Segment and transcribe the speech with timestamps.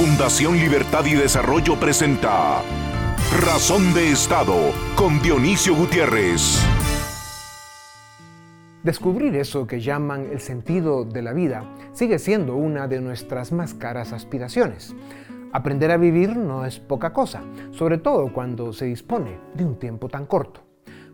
[0.00, 2.62] Fundación Libertad y Desarrollo presenta
[3.38, 4.54] Razón de Estado
[4.96, 6.58] con Dionisio Gutiérrez.
[8.82, 13.74] Descubrir eso que llaman el sentido de la vida sigue siendo una de nuestras más
[13.74, 14.96] caras aspiraciones.
[15.52, 20.08] Aprender a vivir no es poca cosa, sobre todo cuando se dispone de un tiempo
[20.08, 20.62] tan corto.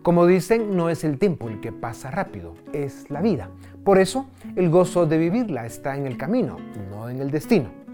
[0.05, 3.51] Como dicen, no es el tiempo el que pasa rápido, es la vida.
[3.83, 6.59] Por eso, el gozo de vivirla está en el camino,
[6.89, 7.86] no en el destino.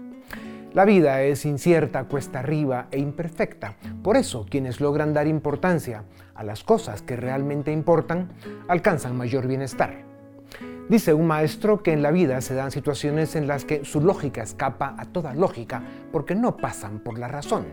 [0.73, 3.75] La vida es incierta, cuesta arriba e imperfecta.
[4.01, 8.29] Por eso, quienes logran dar importancia a las cosas que realmente importan,
[8.67, 10.03] alcanzan mayor bienestar.
[10.89, 14.41] Dice un maestro que en la vida se dan situaciones en las que su lógica
[14.41, 17.65] escapa a toda lógica porque no pasan por la razón.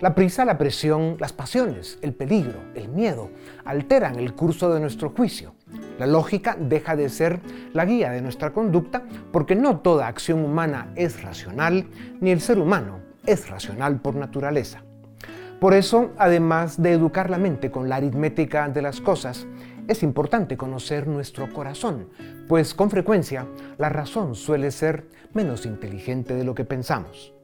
[0.00, 3.28] La prisa, la presión, las pasiones, el peligro, el miedo,
[3.64, 5.54] alteran el curso de nuestro juicio.
[6.00, 7.40] La lógica deja de ser
[7.74, 11.88] la guía de nuestra conducta porque no toda acción humana es racional,
[12.22, 14.82] ni el ser humano es racional por naturaleza.
[15.60, 19.46] Por eso, además de educar la mente con la aritmética de las cosas,
[19.88, 22.08] es importante conocer nuestro corazón,
[22.48, 23.46] pues con frecuencia
[23.76, 27.34] la razón suele ser menos inteligente de lo que pensamos.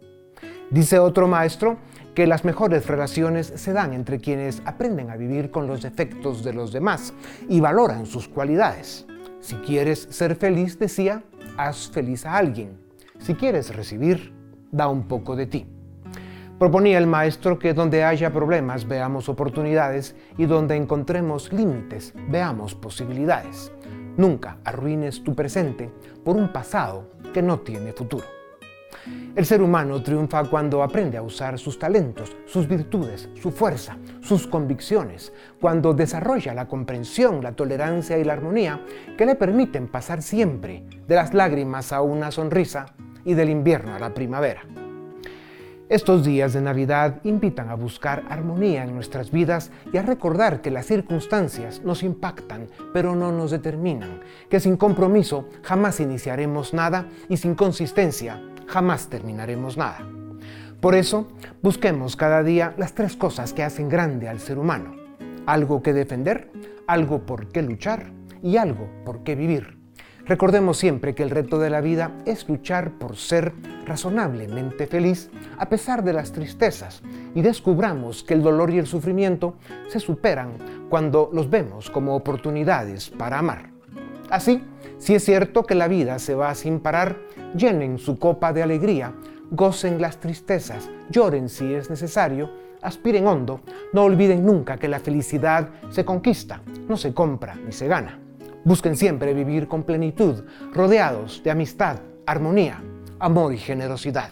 [0.71, 1.77] Dice otro maestro
[2.17, 6.55] que las mejores relaciones se dan entre quienes aprenden a vivir con los defectos de
[6.55, 7.13] los demás
[7.47, 9.07] y valoran sus cualidades.
[9.41, 11.23] Si quieres ser feliz, decía,
[11.59, 12.79] haz feliz a alguien.
[13.19, 14.33] Si quieres recibir,
[14.73, 15.67] da un poco de ti.
[16.59, 23.71] Proponía el maestro que donde haya problemas veamos oportunidades y donde encontremos límites veamos posibilidades.
[24.17, 25.91] Nunca arruines tu presente
[26.25, 28.36] por un pasado que no tiene futuro.
[29.37, 34.47] El ser humano triunfa cuando aprende a usar sus talentos, sus virtudes, su fuerza, sus
[34.47, 38.81] convicciones, cuando desarrolla la comprensión, la tolerancia y la armonía
[39.19, 42.87] que le permiten pasar siempre de las lágrimas a una sonrisa
[43.27, 44.63] y del invierno a la primavera.
[45.89, 50.73] Estos días de Navidad invitan a buscar armonía en nuestras vidas y a recordar que
[50.73, 57.37] las circunstancias nos impactan, pero no nos determinan, que sin compromiso jamás iniciaremos nada y
[57.37, 60.07] sin consistencia jamás terminaremos nada.
[60.81, 61.29] Por eso,
[61.63, 64.95] busquemos cada día las tres cosas que hacen grande al ser humano.
[65.47, 66.51] Algo que defender,
[66.87, 68.13] algo por qué luchar
[68.43, 69.77] y algo por qué vivir.
[70.27, 73.53] Recordemos siempre que el reto de la vida es luchar por ser
[73.85, 77.03] razonablemente feliz a pesar de las tristezas
[77.35, 79.55] y descubramos que el dolor y el sufrimiento
[79.89, 83.71] se superan cuando los vemos como oportunidades para amar.
[84.29, 84.63] Así,
[84.99, 87.19] si es cierto que la vida se va sin parar,
[87.55, 89.15] llenen su copa de alegría,
[89.51, 92.51] gocen las tristezas, lloren si es necesario,
[92.83, 93.61] aspiren hondo,
[93.93, 98.19] no olviden nunca que la felicidad se conquista, no se compra ni se gana.
[98.65, 102.83] Busquen siempre vivir con plenitud, rodeados de amistad, armonía,
[103.21, 104.31] amor y generosidad.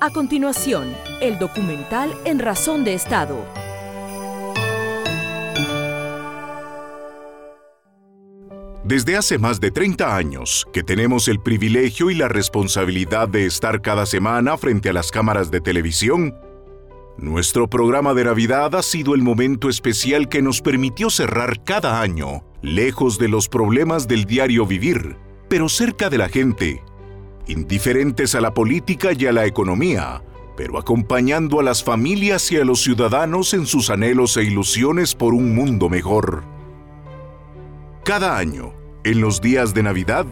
[0.00, 3.61] A continuación, el documental En Razón de Estado
[8.92, 13.80] Desde hace más de 30 años que tenemos el privilegio y la responsabilidad de estar
[13.80, 16.34] cada semana frente a las cámaras de televisión,
[17.16, 22.44] nuestro programa de Navidad ha sido el momento especial que nos permitió cerrar cada año,
[22.60, 25.16] lejos de los problemas del diario vivir,
[25.48, 26.84] pero cerca de la gente,
[27.46, 30.22] indiferentes a la política y a la economía,
[30.54, 35.32] pero acompañando a las familias y a los ciudadanos en sus anhelos e ilusiones por
[35.32, 36.44] un mundo mejor.
[38.04, 40.26] Cada año, en los días de Navidad,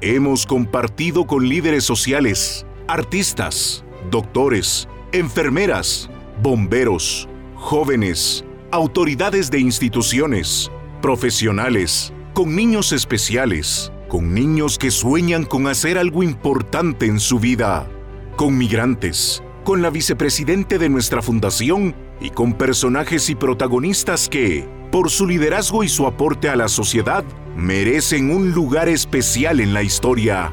[0.00, 6.10] hemos compartido con líderes sociales, artistas, doctores, enfermeras,
[6.42, 10.70] bomberos, jóvenes, autoridades de instituciones,
[11.00, 17.88] profesionales, con niños especiales, con niños que sueñan con hacer algo importante en su vida,
[18.36, 25.10] con migrantes, con la vicepresidente de nuestra fundación y con personajes y protagonistas que, por
[25.10, 27.24] su liderazgo y su aporte a la sociedad,
[27.56, 30.52] merecen un lugar especial en la historia.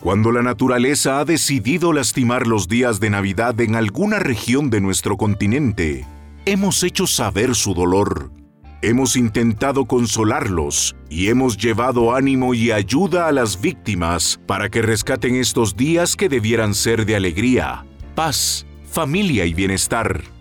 [0.00, 5.16] Cuando la naturaleza ha decidido lastimar los días de Navidad en alguna región de nuestro
[5.16, 6.06] continente,
[6.46, 8.30] hemos hecho saber su dolor.
[8.80, 15.34] Hemos intentado consolarlos y hemos llevado ánimo y ayuda a las víctimas para que rescaten
[15.34, 17.84] estos días que debieran ser de alegría,
[18.14, 20.37] paz, familia y bienestar.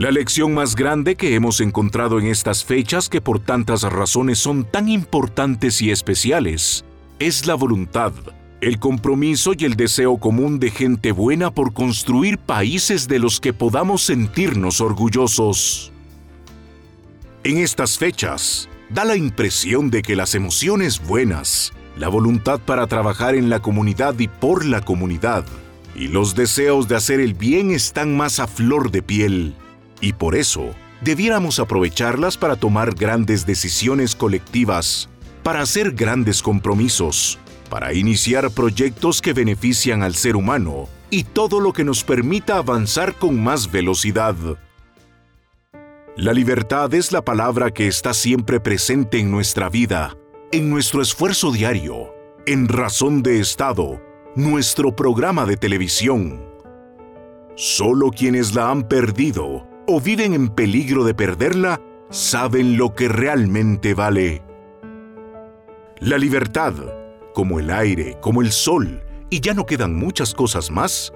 [0.00, 4.64] La lección más grande que hemos encontrado en estas fechas que por tantas razones son
[4.64, 6.86] tan importantes y especiales
[7.18, 8.14] es la voluntad,
[8.62, 13.52] el compromiso y el deseo común de gente buena por construir países de los que
[13.52, 15.92] podamos sentirnos orgullosos.
[17.44, 23.34] En estas fechas, da la impresión de que las emociones buenas, la voluntad para trabajar
[23.34, 25.44] en la comunidad y por la comunidad,
[25.94, 29.54] y los deseos de hacer el bien están más a flor de piel,
[30.00, 35.08] y por eso debiéramos aprovecharlas para tomar grandes decisiones colectivas,
[35.42, 37.38] para hacer grandes compromisos,
[37.68, 43.14] para iniciar proyectos que benefician al ser humano y todo lo que nos permita avanzar
[43.14, 44.34] con más velocidad.
[46.16, 50.16] La libertad es la palabra que está siempre presente en nuestra vida,
[50.52, 52.12] en nuestro esfuerzo diario,
[52.46, 54.02] en Razón de Estado,
[54.34, 56.44] nuestro programa de televisión.
[57.54, 63.94] Solo quienes la han perdido o viven en peligro de perderla saben lo que realmente
[63.94, 64.42] vale.
[65.98, 66.74] La libertad,
[67.34, 71.12] como el aire, como el sol, y ya no quedan muchas cosas más,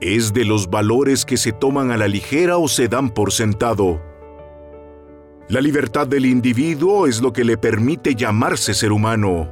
[0.00, 4.02] es de los valores que se toman a la ligera o se dan por sentado.
[5.48, 9.50] La libertad del individuo es lo que le permite llamarse ser humano,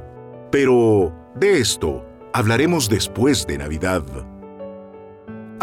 [0.51, 4.03] pero de esto hablaremos después de Navidad.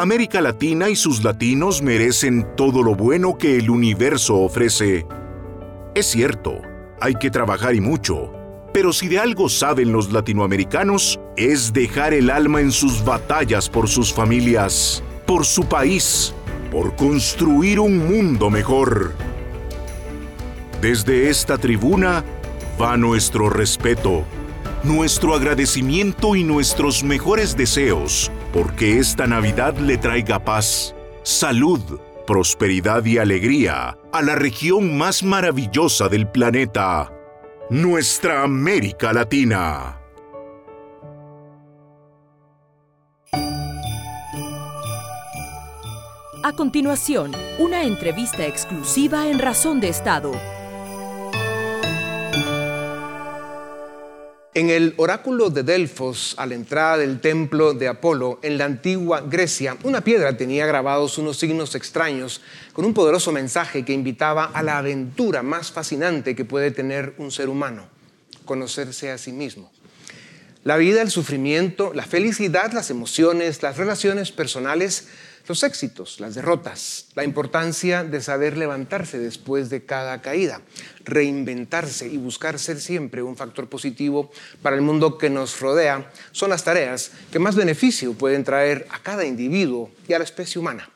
[0.00, 5.06] América Latina y sus latinos merecen todo lo bueno que el universo ofrece.
[5.94, 6.62] Es cierto,
[7.02, 8.32] hay que trabajar y mucho,
[8.72, 13.90] pero si de algo saben los latinoamericanos, es dejar el alma en sus batallas por
[13.90, 16.32] sus familias, por su país,
[16.72, 19.12] por construir un mundo mejor.
[20.80, 22.24] Desde esta tribuna
[22.80, 24.24] va nuestro respeto,
[24.82, 33.18] nuestro agradecimiento y nuestros mejores deseos, porque esta Navidad le traiga paz, salud, prosperidad y
[33.18, 37.12] alegría a la región más maravillosa del planeta
[37.70, 39.96] nuestra América Latina.
[46.42, 47.30] A continuación,
[47.60, 50.32] una entrevista exclusiva en Razón de Estado
[54.52, 59.20] En el oráculo de Delfos, a la entrada del templo de Apolo, en la antigua
[59.20, 62.40] Grecia, una piedra tenía grabados unos signos extraños
[62.72, 67.30] con un poderoso mensaje que invitaba a la aventura más fascinante que puede tener un
[67.30, 67.86] ser humano,
[68.44, 69.70] conocerse a sí mismo.
[70.64, 75.06] La vida, el sufrimiento, la felicidad, las emociones, las relaciones personales
[75.46, 80.60] los éxitos, las derrotas, la importancia de saber levantarse después de cada caída,
[81.04, 84.30] reinventarse y buscar ser siempre un factor positivo
[84.62, 89.02] para el mundo que nos rodea, son las tareas que más beneficio pueden traer a
[89.02, 90.88] cada individuo y a la especie humana.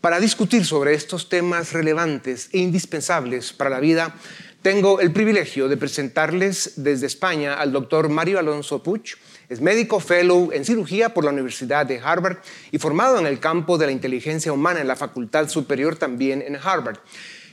[0.00, 4.14] Para discutir sobre estos temas relevantes e indispensables para la vida,
[4.62, 9.14] tengo el privilegio de presentarles desde España al doctor Mario Alonso Puch,
[9.48, 12.38] es médico fellow en cirugía por la Universidad de Harvard
[12.72, 16.56] y formado en el campo de la inteligencia humana en la Facultad Superior también en
[16.56, 16.98] Harvard.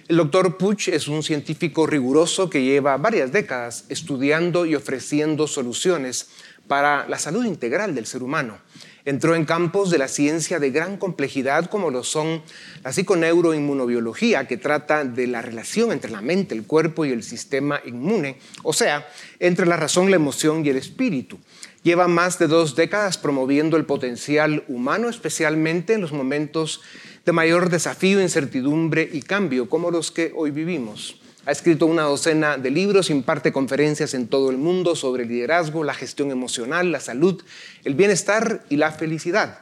[0.07, 6.29] El doctor Puch es un científico riguroso que lleva varias décadas estudiando y ofreciendo soluciones
[6.67, 8.57] para la salud integral del ser humano.
[9.05, 12.41] Entró en campos de la ciencia de gran complejidad como lo son
[12.83, 17.81] la psiconeuroinmunobiología, que trata de la relación entre la mente, el cuerpo y el sistema
[17.85, 19.07] inmune, o sea,
[19.39, 21.37] entre la razón, la emoción y el espíritu.
[21.83, 26.79] Lleva más de dos décadas promoviendo el potencial humano, especialmente en los momentos
[27.25, 31.19] de mayor desafío, incertidumbre y cambio, como los que hoy vivimos.
[31.45, 35.93] Ha escrito una docena de libros, imparte conferencias en todo el mundo sobre liderazgo, la
[35.93, 37.43] gestión emocional, la salud,
[37.83, 39.59] el bienestar y la felicidad.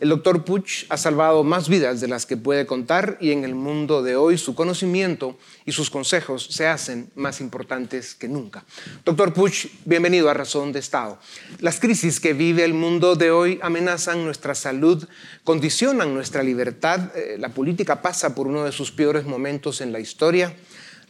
[0.00, 3.56] El doctor Puch ha salvado más vidas de las que puede contar y en el
[3.56, 5.36] mundo de hoy su conocimiento
[5.66, 8.64] y sus consejos se hacen más importantes que nunca.
[9.04, 11.18] Doctor Puch, bienvenido a Razón de Estado.
[11.58, 15.04] Las crisis que vive el mundo de hoy amenazan nuestra salud,
[15.42, 17.10] condicionan nuestra libertad.
[17.16, 20.54] Eh, la política pasa por uno de sus peores momentos en la historia.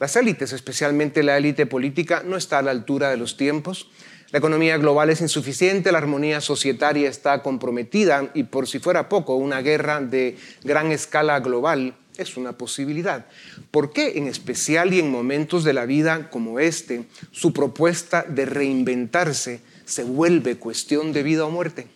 [0.01, 3.91] Las élites, especialmente la élite política, no está a la altura de los tiempos.
[4.31, 9.37] La economía global es insuficiente, la armonía societaria está comprometida y por si fuera poco,
[9.37, 13.25] una guerra de gran escala global es una posibilidad.
[13.71, 18.45] ¿Por qué en especial y en momentos de la vida como este, su propuesta de
[18.45, 21.87] reinventarse se vuelve cuestión de vida o muerte?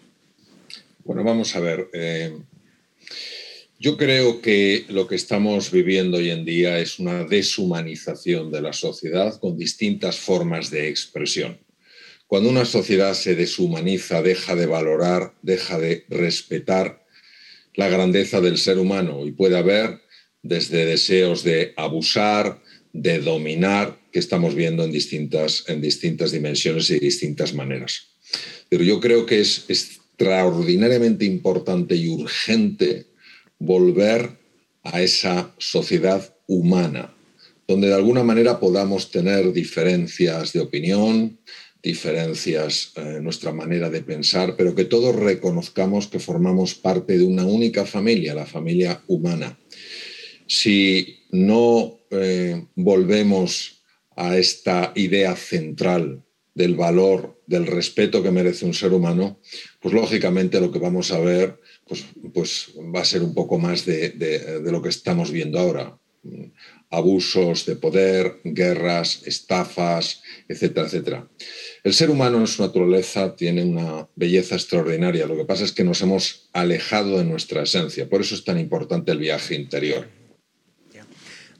[1.04, 1.90] Bueno, vamos a ver.
[1.92, 2.38] Eh,
[3.78, 8.72] yo creo que lo que estamos viviendo hoy en día es una deshumanización de la
[8.72, 11.58] sociedad con distintas formas de expresión.
[12.32, 17.04] Cuando una sociedad se deshumaniza, deja de valorar, deja de respetar
[17.74, 20.00] la grandeza del ser humano y puede haber
[20.42, 22.62] desde deseos de abusar,
[22.94, 28.14] de dominar, que estamos viendo en distintas, en distintas dimensiones y distintas maneras.
[28.70, 33.08] Pero yo creo que es extraordinariamente importante y urgente
[33.58, 34.38] volver
[34.82, 37.14] a esa sociedad humana,
[37.68, 41.38] donde de alguna manera podamos tener diferencias de opinión,
[41.82, 47.44] diferencias en nuestra manera de pensar, pero que todos reconozcamos que formamos parte de una
[47.44, 49.58] única familia, la familia humana.
[50.46, 53.82] Si no eh, volvemos
[54.16, 56.22] a esta idea central
[56.54, 59.40] del valor, del respeto que merece un ser humano,
[59.80, 61.58] pues lógicamente lo que vamos a ver
[61.88, 65.98] pues, pues va a ser un poco más de, de lo que estamos viendo ahora.
[66.92, 71.28] Abusos de poder, guerras, estafas, etcétera, etcétera.
[71.82, 75.26] El ser humano en su naturaleza tiene una belleza extraordinaria.
[75.26, 78.08] Lo que pasa es que nos hemos alejado de nuestra esencia.
[78.08, 80.06] Por eso es tan importante el viaje interior.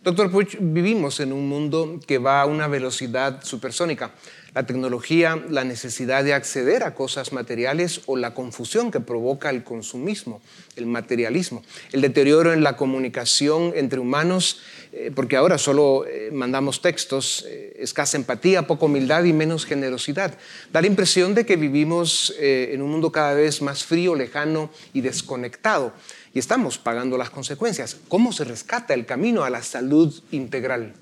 [0.03, 4.15] Doctor Puch, vivimos en un mundo que va a una velocidad supersónica
[4.55, 9.65] la tecnología, la necesidad de acceder a cosas materiales o la confusión que provoca el
[9.65, 10.43] consumismo,
[10.77, 14.61] el materialismo, el deterioro en la comunicación entre humanos,
[14.93, 20.37] eh, porque ahora solo eh, mandamos textos, eh, escasa empatía, poca humildad y menos generosidad.
[20.71, 25.01] Da la impresión de que vivimos en un mundo cada vez más frío, lejano y
[25.01, 25.93] desconectado.
[26.35, 27.97] Y estamos pagando las consecuencias.
[28.09, 30.95] ¿Cómo se rescata el camino a la salud integral?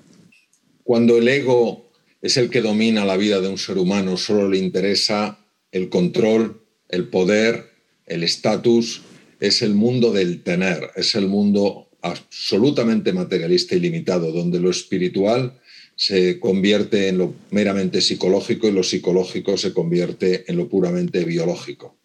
[0.83, 1.90] Cuando el ego
[2.21, 5.39] es el que domina la vida de un ser humano, solo le interesa
[5.71, 7.71] el control, el poder,
[8.05, 9.01] el estatus,
[9.39, 15.59] es el mundo del tener, es el mundo absolutamente materialista y limitado, donde lo espiritual
[15.95, 21.97] se convierte en lo meramente psicológico y lo psicológico se convierte en lo puramente biológico.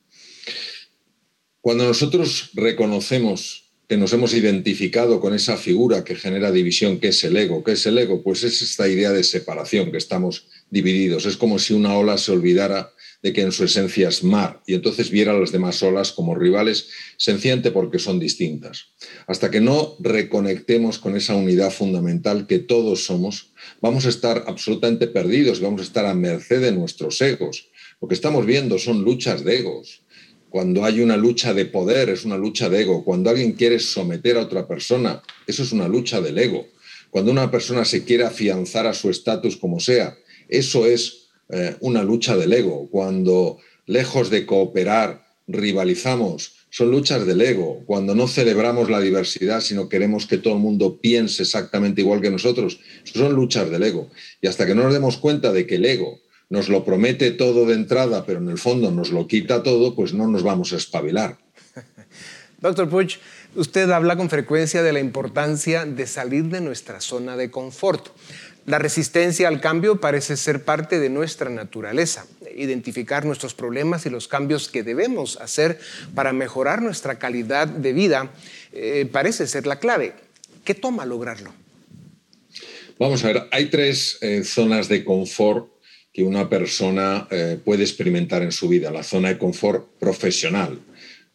[1.61, 7.23] Cuando nosotros reconocemos que nos hemos identificado con esa figura que genera división, que es
[7.25, 7.62] el ego.
[7.62, 8.23] ¿Qué es el ego?
[8.23, 11.26] Pues es esta idea de separación, que estamos divididos.
[11.26, 14.75] Es como si una ola se olvidara de que en su esencia es mar y
[14.75, 18.93] entonces viera a las demás olas como rivales, sencillamente porque son distintas.
[19.26, 25.07] Hasta que no reconectemos con esa unidad fundamental que todos somos, vamos a estar absolutamente
[25.07, 27.71] perdidos, vamos a estar a merced de nuestros egos.
[28.00, 30.02] Lo que estamos viendo son luchas de egos
[30.56, 33.04] cuando hay una lucha de poder, es una lucha de ego.
[33.04, 36.66] Cuando alguien quiere someter a otra persona, eso es una lucha del ego.
[37.10, 40.16] Cuando una persona se quiere afianzar a su estatus como sea,
[40.48, 42.88] eso es eh, una lucha del ego.
[42.90, 47.82] Cuando lejos de cooperar, rivalizamos, son luchas del ego.
[47.84, 52.30] Cuando no celebramos la diversidad, sino queremos que todo el mundo piense exactamente igual que
[52.30, 54.08] nosotros, son luchas del ego.
[54.40, 57.66] Y hasta que no nos demos cuenta de que el ego nos lo promete todo
[57.66, 60.76] de entrada, pero en el fondo nos lo quita todo, pues no nos vamos a
[60.76, 61.38] espabilar.
[62.60, 63.18] Doctor Puch,
[63.54, 68.08] usted habla con frecuencia de la importancia de salir de nuestra zona de confort.
[68.64, 72.26] La resistencia al cambio parece ser parte de nuestra naturaleza.
[72.56, 75.78] Identificar nuestros problemas y los cambios que debemos hacer
[76.14, 78.30] para mejorar nuestra calidad de vida
[78.72, 80.14] eh, parece ser la clave.
[80.64, 81.52] ¿Qué toma lograrlo?
[82.98, 85.75] Vamos a ver, hay tres eh, zonas de confort
[86.16, 90.80] que una persona eh, puede experimentar en su vida, la zona de confort profesional.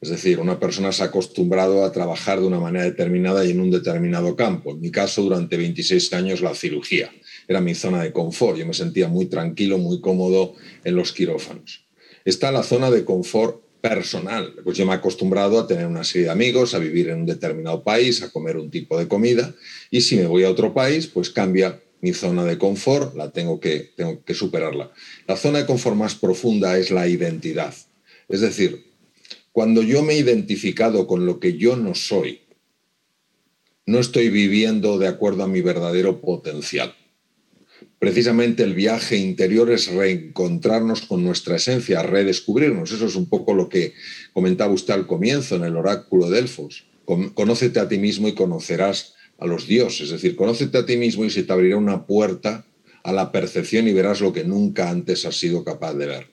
[0.02, 3.60] Es decir, una persona se ha acostumbrado a trabajar de una manera determinada y en
[3.60, 4.72] un determinado campo.
[4.72, 7.12] En mi caso, durante 26 años, la cirugía
[7.48, 8.58] era mi zona de confort.
[8.58, 11.86] Yo me sentía muy tranquilo, muy cómodo en los quirófanos.
[12.26, 14.56] Está la zona de confort personal.
[14.64, 17.26] Pues yo me he acostumbrado a tener una serie de amigos, a vivir en un
[17.28, 19.54] determinado país, a comer un tipo de comida.
[19.92, 23.60] Y si me voy a otro país, pues cambia mi zona de confort, la tengo
[23.60, 24.92] que, tengo que superarla.
[25.28, 27.74] La zona de confort más profunda es la identidad.
[28.28, 28.92] Es decir,
[29.52, 32.42] cuando yo me he identificado con lo que yo no soy,
[33.86, 36.96] no estoy viviendo de acuerdo a mi verdadero potencial.
[38.00, 42.92] Precisamente el viaje interior es reencontrarnos con nuestra esencia, redescubrirnos.
[42.92, 43.94] Eso es un poco lo que
[44.34, 46.86] comentaba usted al comienzo en el oráculo de Delfos.
[47.06, 50.02] Conócete a ti mismo y conocerás a los dioses.
[50.06, 52.64] Es decir, conócete a ti mismo y se te abrirá una puerta
[53.04, 56.28] a la percepción y verás lo que nunca antes has sido capaz de ver.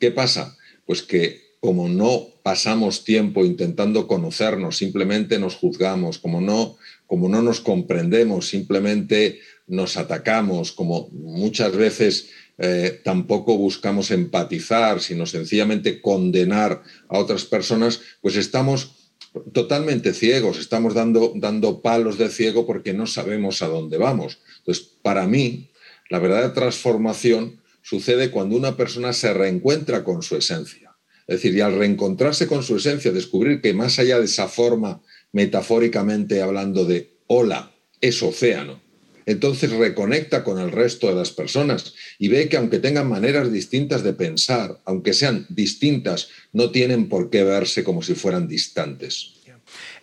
[0.00, 0.56] ¿Qué pasa?
[0.86, 7.42] Pues que como no pasamos tiempo intentando conocernos, simplemente nos juzgamos, como no, como no
[7.42, 16.82] nos comprendemos, simplemente nos atacamos, como muchas veces eh, tampoco buscamos empatizar, sino sencillamente condenar
[17.08, 19.03] a otras personas, pues estamos
[19.52, 24.38] totalmente ciegos, estamos dando, dando palos de ciego porque no sabemos a dónde vamos.
[24.58, 25.70] Entonces, para mí,
[26.10, 30.96] la verdadera transformación sucede cuando una persona se reencuentra con su esencia.
[31.26, 35.02] Es decir, y al reencontrarse con su esencia, descubrir que más allá de esa forma,
[35.32, 38.80] metafóricamente hablando de ola, es océano,
[39.26, 44.02] entonces reconecta con el resto de las personas y ve que aunque tengan maneras distintas
[44.02, 49.33] de pensar, aunque sean distintas, no tienen por qué verse como si fueran distantes.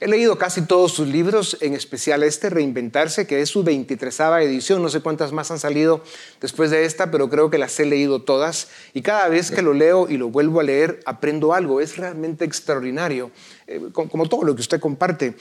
[0.01, 4.81] He leído casi todos sus libros, en especial este, Reinventarse, que es su 23 edición.
[4.81, 6.03] No sé cuántas más han salido
[6.41, 8.69] después de esta, pero creo que las he leído todas.
[8.95, 11.81] Y cada vez que lo leo y lo vuelvo a leer, aprendo algo.
[11.81, 13.29] Es realmente extraordinario,
[13.67, 15.35] eh, como todo lo que usted comparte.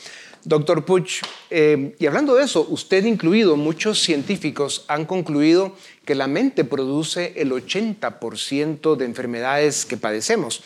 [0.45, 5.75] Doctor Puch, eh, y hablando de eso, usted incluido, muchos científicos han concluido
[6.05, 10.63] que la mente produce el 80% de enfermedades que padecemos.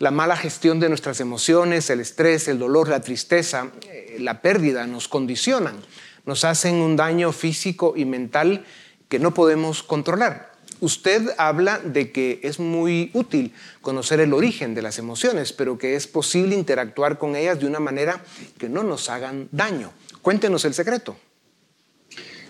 [0.00, 4.86] La mala gestión de nuestras emociones, el estrés, el dolor, la tristeza, eh, la pérdida
[4.86, 5.76] nos condicionan,
[6.24, 8.64] nos hacen un daño físico y mental
[9.10, 10.52] que no podemos controlar.
[10.80, 13.52] Usted habla de que es muy útil
[13.82, 17.78] conocer el origen de las emociones, pero que es posible interactuar con ellas de una
[17.78, 18.24] manera
[18.56, 19.92] que no nos hagan daño.
[20.22, 21.18] Cuéntenos el secreto.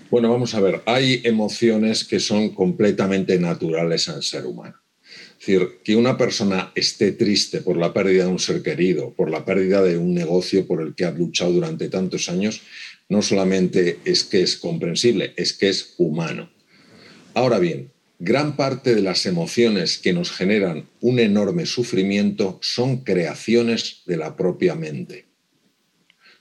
[0.08, 4.76] Bueno, vamos a ver, hay emociones que son completamente naturales al ser humano.
[5.40, 9.30] Es decir, que una persona esté triste por la pérdida de un ser querido, por
[9.30, 12.60] la pérdida de un negocio por el que ha luchado durante tantos años,
[13.08, 16.50] no solamente es que es comprensible, es que es humano.
[17.32, 24.02] Ahora bien, gran parte de las emociones que nos generan un enorme sufrimiento son creaciones
[24.04, 25.24] de la propia mente.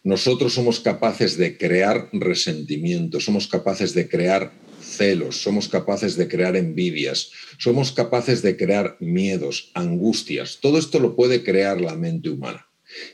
[0.03, 4.51] Nosotros somos capaces de crear resentimiento, somos capaces de crear
[4.99, 10.59] celos, somos capaces de crear envidias, somos capaces de crear miedos, angustias.
[10.61, 12.67] Todo esto lo puede crear la mente humana.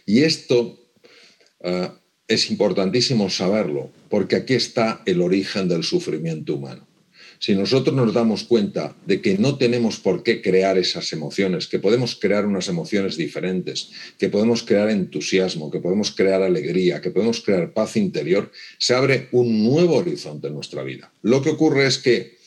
[0.06, 0.80] Y esto
[1.64, 1.90] eh,
[2.28, 6.88] es importantísimo saberlo, porque aquí está el origen del sufrimiento humano.
[7.40, 11.80] Si nosotros nos damos cuenta de que no tenemos por qué crear esas emociones, que
[11.80, 17.42] podemos crear unas emociones diferentes, que podemos crear entusiasmo, que podemos crear alegría, que podemos
[17.42, 21.12] crear paz interior, se abre un nuevo horizonte en nuestra vida.
[21.22, 22.38] Lo que ocurre es que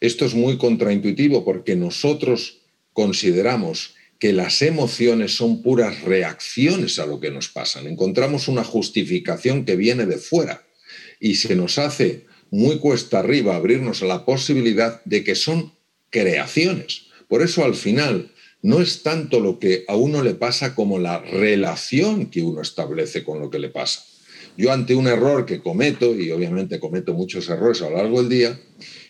[0.00, 2.58] esto es muy contraintuitivo porque nosotros
[2.92, 7.80] consideramos que las emociones son puras reacciones a lo que nos pasa.
[7.80, 10.66] Encontramos una justificación que viene de fuera
[11.20, 15.72] y se nos hace muy cuesta arriba abrirnos a la posibilidad de que son
[16.10, 17.06] creaciones.
[17.28, 21.20] Por eso al final no es tanto lo que a uno le pasa como la
[21.20, 24.02] relación que uno establece con lo que le pasa.
[24.56, 28.30] Yo ante un error que cometo, y obviamente cometo muchos errores a lo largo del
[28.30, 28.60] día,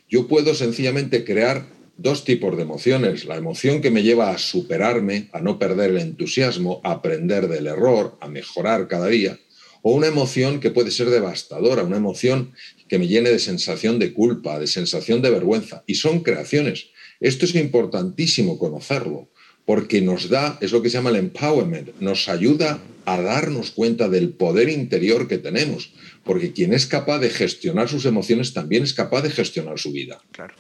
[0.09, 3.25] yo puedo sencillamente crear dos tipos de emociones.
[3.25, 7.67] La emoción que me lleva a superarme, a no perder el entusiasmo, a aprender del
[7.67, 9.39] error, a mejorar cada día.
[9.89, 12.55] O una emoción que puede ser devastadora, una emoción
[12.89, 15.85] que me llene de sensación de culpa, de sensación de vergüenza.
[15.87, 16.89] Y son creaciones.
[17.21, 19.29] Esto es importantísimo conocerlo,
[19.65, 24.09] porque nos da, es lo que se llama el empowerment, nos ayuda a darnos cuenta
[24.09, 25.93] del poder interior que tenemos,
[26.25, 30.21] porque quien es capaz de gestionar sus emociones también es capaz de gestionar su vida.
[30.33, 30.57] Claro.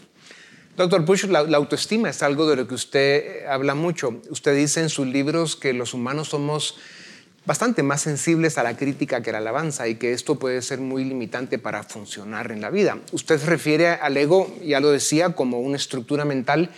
[0.76, 4.22] Doctor Bush, la, la, autoestima es algo de lo que usted habla mucho.
[4.30, 6.76] Usted dice en sus libros que los humanos somos
[7.46, 10.80] bastante más sensibles a la crítica que a la alabanza y que esto puede ser
[10.80, 12.98] muy limitante para funcionar en la vida.
[13.12, 16.70] Usted refiere al ego, ya lo decía, como una estructura mental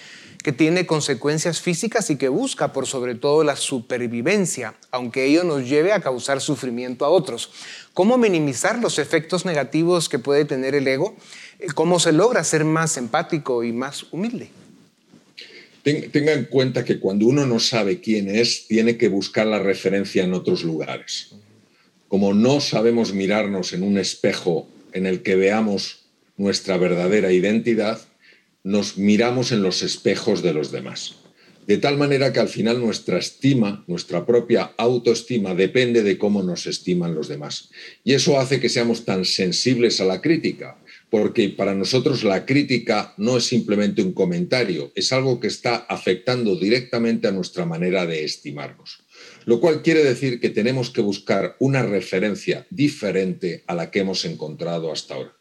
[0.42, 5.68] que tiene consecuencias físicas y que busca por sobre todo la supervivencia, aunque ello nos
[5.68, 7.50] lleve a causar sufrimiento a otros.
[7.92, 11.16] ¿Cómo minimizar los efectos negativos que puede tener el ego?
[11.74, 14.50] ¿Cómo se logra ser más empático y más humilde?
[15.82, 20.24] Tenga en cuenta que cuando uno no sabe quién es, tiene que buscar la referencia
[20.24, 21.34] en otros lugares.
[22.08, 26.04] Como no sabemos mirarnos en un espejo en el que veamos
[26.36, 28.00] nuestra verdadera identidad,
[28.64, 31.16] nos miramos en los espejos de los demás.
[31.66, 36.66] De tal manera que al final nuestra estima, nuestra propia autoestima, depende de cómo nos
[36.66, 37.68] estiman los demás.
[38.04, 40.78] Y eso hace que seamos tan sensibles a la crítica,
[41.10, 46.56] porque para nosotros la crítica no es simplemente un comentario, es algo que está afectando
[46.56, 48.98] directamente a nuestra manera de estimarnos.
[49.46, 54.24] Lo cual quiere decir que tenemos que buscar una referencia diferente a la que hemos
[54.24, 55.36] encontrado hasta ahora.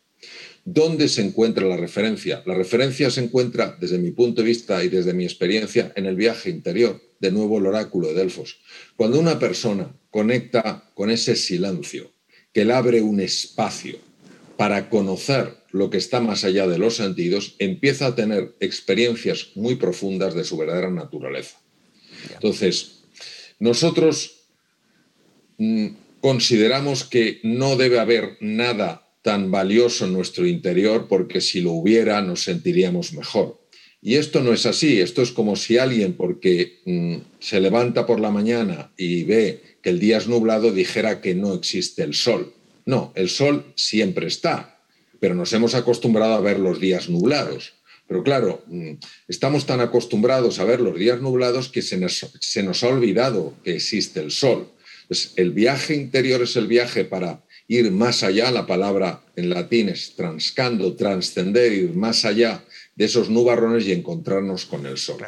[0.63, 2.43] ¿Dónde se encuentra la referencia?
[2.45, 6.15] La referencia se encuentra, desde mi punto de vista y desde mi experiencia, en el
[6.15, 8.59] viaje interior, de nuevo el oráculo de Delfos.
[8.95, 12.11] Cuando una persona conecta con ese silencio,
[12.51, 14.06] que le abre un espacio
[14.57, 19.75] para conocer lo que está más allá de los sentidos, empieza a tener experiencias muy
[19.75, 21.57] profundas de su verdadera naturaleza.
[22.33, 23.03] Entonces,
[23.59, 24.47] nosotros
[25.57, 25.87] mm,
[26.21, 32.21] consideramos que no debe haber nada tan valioso en nuestro interior porque si lo hubiera
[32.21, 33.61] nos sentiríamos mejor.
[34.01, 38.19] Y esto no es así, esto es como si alguien porque mm, se levanta por
[38.19, 42.53] la mañana y ve que el día es nublado dijera que no existe el sol.
[42.87, 44.79] No, el sol siempre está,
[45.19, 47.73] pero nos hemos acostumbrado a ver los días nublados.
[48.07, 48.93] Pero claro, mm,
[49.27, 54.21] estamos tan acostumbrados a ver los días nublados que se nos, ha olvidado que existe
[54.21, 54.71] el sol.
[55.09, 59.89] Pues el viaje interior es el viaje para ir más allá, la palabra en latín
[59.89, 62.63] es transcando, trascender, ir más allá
[62.95, 65.23] de esos nubarrones y encontrarnos con el sol.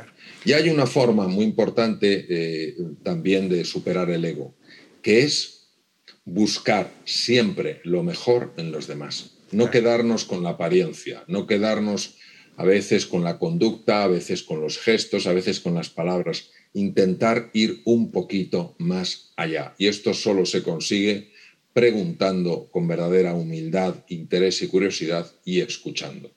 [0.45, 4.55] Y hay una forma muy importante eh, también de superar el ego,
[5.01, 5.58] que es
[6.25, 9.31] buscar siempre lo mejor en los demás.
[9.51, 12.15] No quedarnos con la apariencia, no quedarnos
[12.55, 16.49] a veces con la conducta, a veces con los gestos, a veces con las palabras.
[16.73, 19.73] Intentar ir un poquito más allá.
[19.77, 21.31] Y esto solo se consigue
[21.73, 26.31] preguntando con verdadera humildad, interés y curiosidad y escuchando.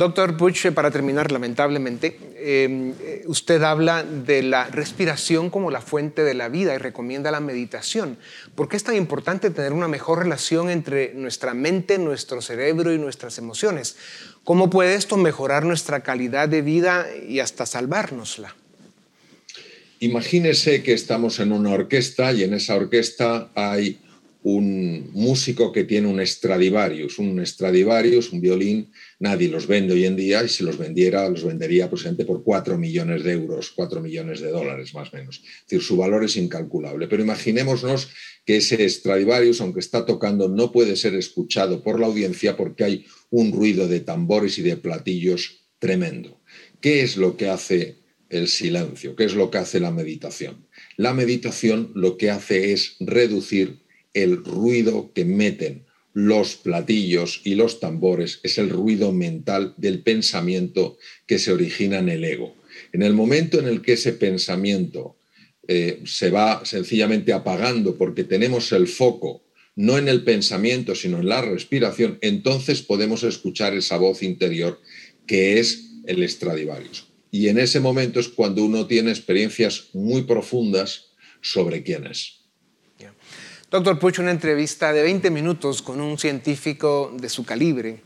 [0.00, 6.24] Doctor Puch, para terminar, lamentablemente, em, eh, usted habla de la respiración como la fuente
[6.24, 8.16] de la vida y recomienda la meditación.
[8.54, 12.98] ¿Por qué es tan importante tener una mejor relación entre nuestra mente, nuestro cerebro y
[12.98, 13.96] nuestras emociones?
[14.42, 18.56] ¿Cómo puede esto mejorar nuestra calidad de vida y hasta salvárnosla?
[19.98, 24.00] Imagínese que estamos en una orquesta y en esa orquesta hay
[24.42, 27.18] un músico que tiene un Stradivarius.
[27.18, 31.44] Un Stradivarius, un violín, nadie los vende hoy en día y si los vendiera, los
[31.44, 35.42] vendería posiblemente por 4 millones de euros, 4 millones de dólares más o menos.
[35.44, 37.06] Es decir, su valor es incalculable.
[37.06, 38.08] Pero imaginémonos
[38.46, 43.06] que ese Stradivarius, aunque está tocando, no puede ser escuchado por la audiencia porque hay
[43.28, 46.40] un ruido de tambores y de platillos tremendo.
[46.80, 47.98] ¿Qué es lo que hace
[48.30, 49.16] el silencio?
[49.16, 50.66] ¿Qué es lo que hace la meditación?
[50.96, 53.79] La meditación lo que hace es reducir
[54.14, 60.98] el ruido que meten los platillos y los tambores, es el ruido mental del pensamiento
[61.26, 62.56] que se origina en el ego.
[62.92, 65.16] En el momento en el que ese pensamiento
[65.68, 69.44] eh, se va sencillamente apagando porque tenemos el foco
[69.76, 74.80] no en el pensamiento, sino en la respiración, entonces podemos escuchar esa voz interior
[75.26, 77.06] que es el Stradivarius.
[77.30, 82.39] Y en ese momento es cuando uno tiene experiencias muy profundas sobre quién es.
[83.70, 88.02] Doctor Puch, una entrevista de 20 minutos con un científico de su calibre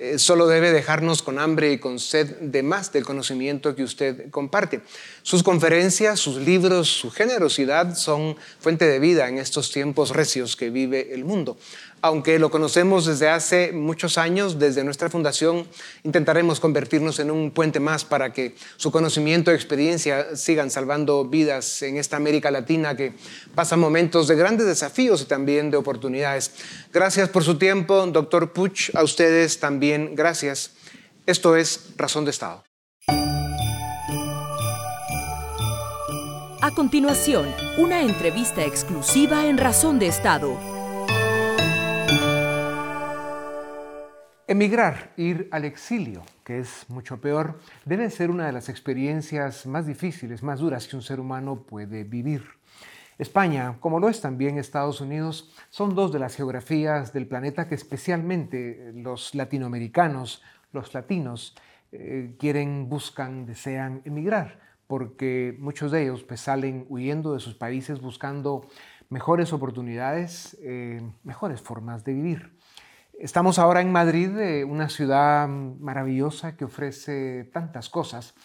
[0.00, 4.30] eh, solo debe dejarnos con hambre y con sed de más del conocimiento que usted
[4.30, 4.80] comparte.
[5.22, 10.70] Sus conferencias, sus libros, su generosidad son fuente de vida en estos tiempos recios que
[10.70, 11.58] vive el mundo.
[12.00, 15.66] Aunque lo conocemos desde hace muchos años, desde nuestra fundación
[16.04, 21.82] intentaremos convertirnos en un puente más para que su conocimiento y experiencia sigan salvando vidas
[21.82, 23.14] en esta América Latina que
[23.54, 26.52] pasa momentos de grandes desafíos y también de oportunidades.
[26.92, 28.94] Gracias por su tiempo, doctor Puch.
[28.94, 30.72] A ustedes también gracias.
[31.26, 32.62] Esto es Razón de Estado.
[36.60, 40.77] A continuación, una entrevista exclusiva en Razón de Estado
[44.50, 49.86] Emigrar, ir al exilio, que es mucho peor, debe ser una de las experiencias más
[49.86, 52.44] difíciles, más duras que un ser humano puede vivir.
[53.18, 57.74] España, como lo es también Estados Unidos, son dos de las geografías del planeta que
[57.74, 61.54] especialmente los latinoamericanos, los latinos,
[61.92, 68.00] eh, quieren, buscan, desean emigrar, porque muchos de ellos pues, salen huyendo de sus países
[68.00, 68.66] buscando
[69.10, 72.58] mejores oportunidades, eh, mejores formas de vivir.
[73.18, 78.36] Estamos ahora en Madrid, eh, una ciudad maravillosa que ofrece tantas cosas.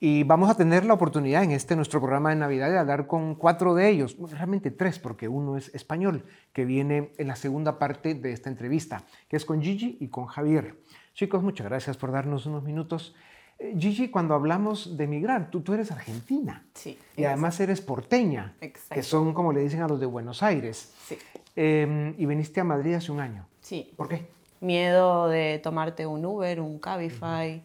[0.00, 3.36] Y vamos a tener la oportunidad en este nuestro programa de Navidad de hablar con
[3.36, 8.14] cuatro de ellos, realmente tres, porque uno es español, que viene en la segunda parte
[8.14, 10.76] de esta entrevista, que es con Gigi y con Javier.
[11.14, 13.14] Chicos, muchas gracias por darnos unos minutos.
[13.60, 16.66] Eh, Gigi, cuando hablamos de emigrar, tú, tú eres argentina.
[16.74, 16.98] Sí.
[17.16, 18.56] Y además eres porteña,
[18.90, 20.92] que son como le dicen a los de Buenos Aires.
[21.06, 21.16] Sí.
[21.54, 23.46] Em, y viniste a Madrid hace un año.
[23.66, 23.92] Sí.
[23.96, 24.28] ¿Por qué?
[24.60, 27.64] Miedo de tomarte un Uber, un Cabify.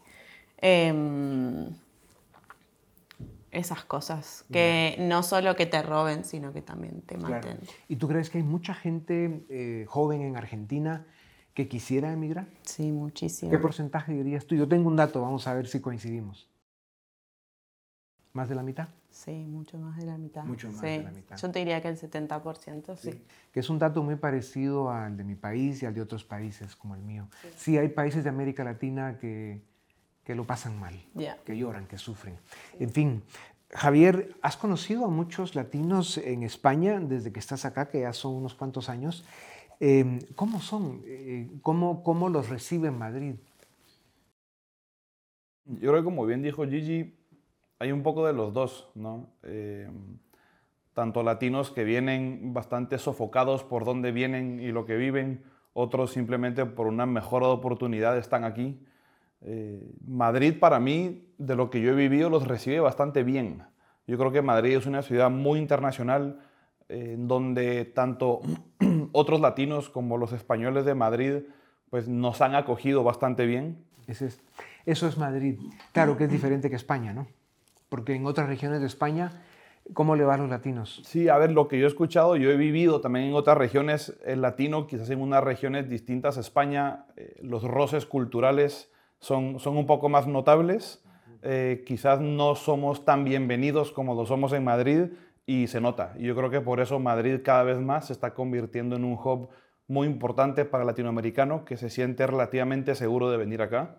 [0.58, 1.68] Em,
[3.52, 4.44] esas cosas.
[4.52, 7.60] Que no solo que te roben, sino que también te maten.
[7.88, 11.06] ¿Y tú crees que hay mucha gente eh, joven en Argentina
[11.54, 12.48] que quisiera emigrar?
[12.64, 13.52] Sí, muchísimo.
[13.52, 14.56] ¿Qué porcentaje dirías tú?
[14.56, 16.50] Yo tengo un dato, vamos a ver si coincidimos.
[18.34, 18.88] ¿Más de la mitad?
[19.24, 20.44] Sí, mucho más de la mitad.
[20.46, 21.38] Mucho más de la mitad.
[21.38, 23.24] Yo te diría que el 70%, sí.
[23.52, 26.76] Que es un dato muy parecido al de mi país y al de otros países
[26.76, 27.28] como el mío.
[27.56, 29.62] Sí, hay países de América Latina que,
[30.24, 30.96] que lo pasan mal,
[31.46, 32.36] que lloran, que sufren.
[32.80, 33.22] En fin,
[33.70, 38.34] Javier, has conocido a muchos latinos en España desde que estás acá, que ya son
[38.34, 39.24] unos cuantos años.
[39.80, 41.04] Em, ¿Cómo son?
[41.06, 43.36] Eh, ¿Cómo, ¿Cómo los recibe en Madrid?
[45.66, 47.21] Yo creo que como bien dijo Gigi,
[47.82, 49.32] hay un poco de los dos, ¿no?
[49.42, 49.90] Eh,
[50.94, 56.64] tanto latinos que vienen bastante sofocados por dónde vienen y lo que viven, otros simplemente
[56.68, 58.86] por una mejor oportunidad están aquí.
[59.42, 63.64] Eh, Madrid para mí, de lo que yo he vivido, los recibe bastante bien.
[64.06, 66.40] Yo creo que Madrid es una ciudad muy internacional,
[66.88, 68.42] en donde tanto
[69.12, 71.34] otros latinos como los españoles de Madrid
[71.90, 73.84] pues nos han acogido bastante bien.
[74.06, 74.40] Eso es,
[74.86, 75.58] eso es Madrid.
[75.94, 77.26] Claro que es diferente que España, ¿no?
[77.92, 79.44] Porque en otras regiones de España,
[79.94, 81.02] ¿cómo le va a los latinos?
[81.04, 84.18] Sí, a ver, lo que yo he escuchado, yo he vivido también en otras regiones,
[84.26, 89.76] el latino, quizás en unas regiones distintas a España, eh, los roces culturales son, son
[89.76, 91.04] un poco más notables.
[91.42, 95.08] Eh, quizás no somos tan bienvenidos como lo somos en Madrid
[95.46, 96.14] y se nota.
[96.18, 99.20] Y yo creo que por eso Madrid cada vez más se está convirtiendo en un
[99.22, 99.50] hub
[99.88, 103.98] muy importante para el latinoamericano que se siente relativamente seguro de venir acá.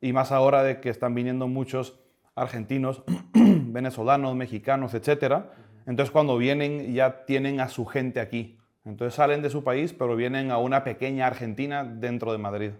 [0.00, 2.00] Y más ahora de que están viniendo muchos
[2.36, 3.02] argentinos,
[3.34, 5.46] venezolanos, mexicanos, etc.
[5.86, 8.58] Entonces cuando vienen ya tienen a su gente aquí.
[8.84, 12.70] Entonces salen de su país, pero vienen a una pequeña Argentina dentro de Madrid.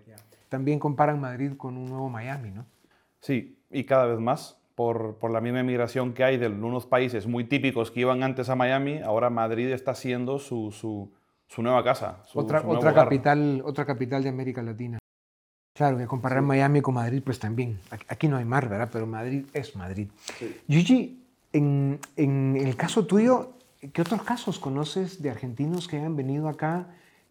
[0.48, 2.64] También comparan Madrid con un nuevo Miami, ¿no?
[3.18, 4.62] Sí, y cada vez más.
[4.76, 8.50] Por, por, la misma migración que hay de unos países muy típicos que iban antes
[8.50, 11.10] a Miami, ahora Madrid está siendo su, su,
[11.46, 12.22] su nueva casa.
[12.34, 14.98] otra, otra, capital, otra capital de América Latina.
[15.76, 17.78] Claro, que comparar Miami con Madrid, pues también.
[18.08, 18.88] Aquí no hay mar, ¿verdad?
[18.90, 20.08] Pero Madrid es Madrid.
[20.38, 20.56] Sí.
[20.68, 23.52] Gigi, en, en, el caso tuyo,
[23.92, 26.86] ¿qué otros casos conoces de argentinos que hayan venido acá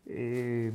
[0.05, 0.71] eh,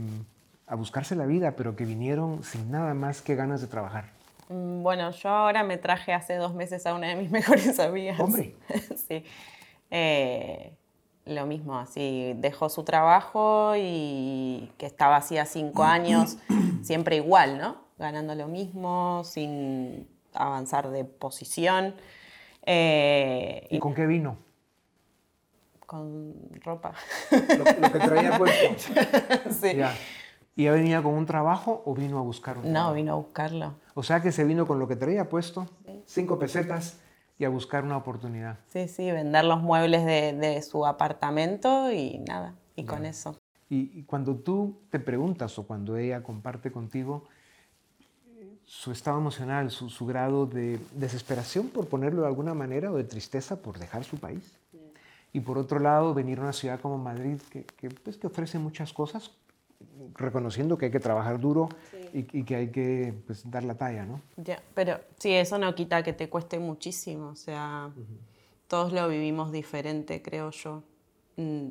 [0.67, 4.07] a buscarse la vida, pero que vinieron sin nada más que ganas de trabajar?
[4.49, 8.19] Mm, bueno, yo ahora me traje hace dos meses a una de mis mejores amigas.
[8.19, 8.57] Hombre.
[9.09, 9.25] sí.
[9.93, 10.73] Eh,
[11.27, 16.39] lo mismo, así dejó su trabajo y que estaba así a cinco años,
[16.83, 17.77] siempre igual, ¿no?
[17.99, 21.95] Ganando lo mismo, sin avanzar de posición.
[22.65, 24.37] Eh, ¿Y, con qué vino?
[25.87, 26.93] Con ropa.
[27.31, 28.77] Lo, lo que traía puesto.
[29.61, 29.77] sí.
[29.77, 29.95] Ya.
[30.57, 32.95] ¿Y ya venía con un trabajo o vino a buscar un No, trabajo?
[32.95, 33.75] vino a buscarlo.
[33.95, 35.67] O sea que se vino con lo que traía puesto,
[36.07, 36.99] cinco pesetas,
[37.41, 38.59] y a buscar una oportunidad.
[38.69, 43.39] Sí, sí, vender los muebles de, de su apartamento y nada, y con eso.
[43.71, 47.25] Y, y, cuando tú te preguntas o cuando ella comparte contigo
[48.67, 53.05] su estado emocional, su, su, grado de desesperación, por ponerlo de alguna manera, o de
[53.05, 54.59] tristeza por dejar su país.
[55.33, 58.59] Y por otro lado, venir a una ciudad como Madrid, que, que, pues, que ofrece
[58.59, 59.31] muchas cosas,
[60.15, 62.27] reconociendo que hay que trabajar duro sí.
[62.33, 64.21] y, y, que hay que pues, dar la talla, ¿no?
[64.37, 68.07] Ya, pero sí, eso no quita que te cueste muchísimo, o sea, uh -huh.
[68.69, 70.83] todos lo vivimos diferente, creo yo.
[71.37, 71.69] Mm,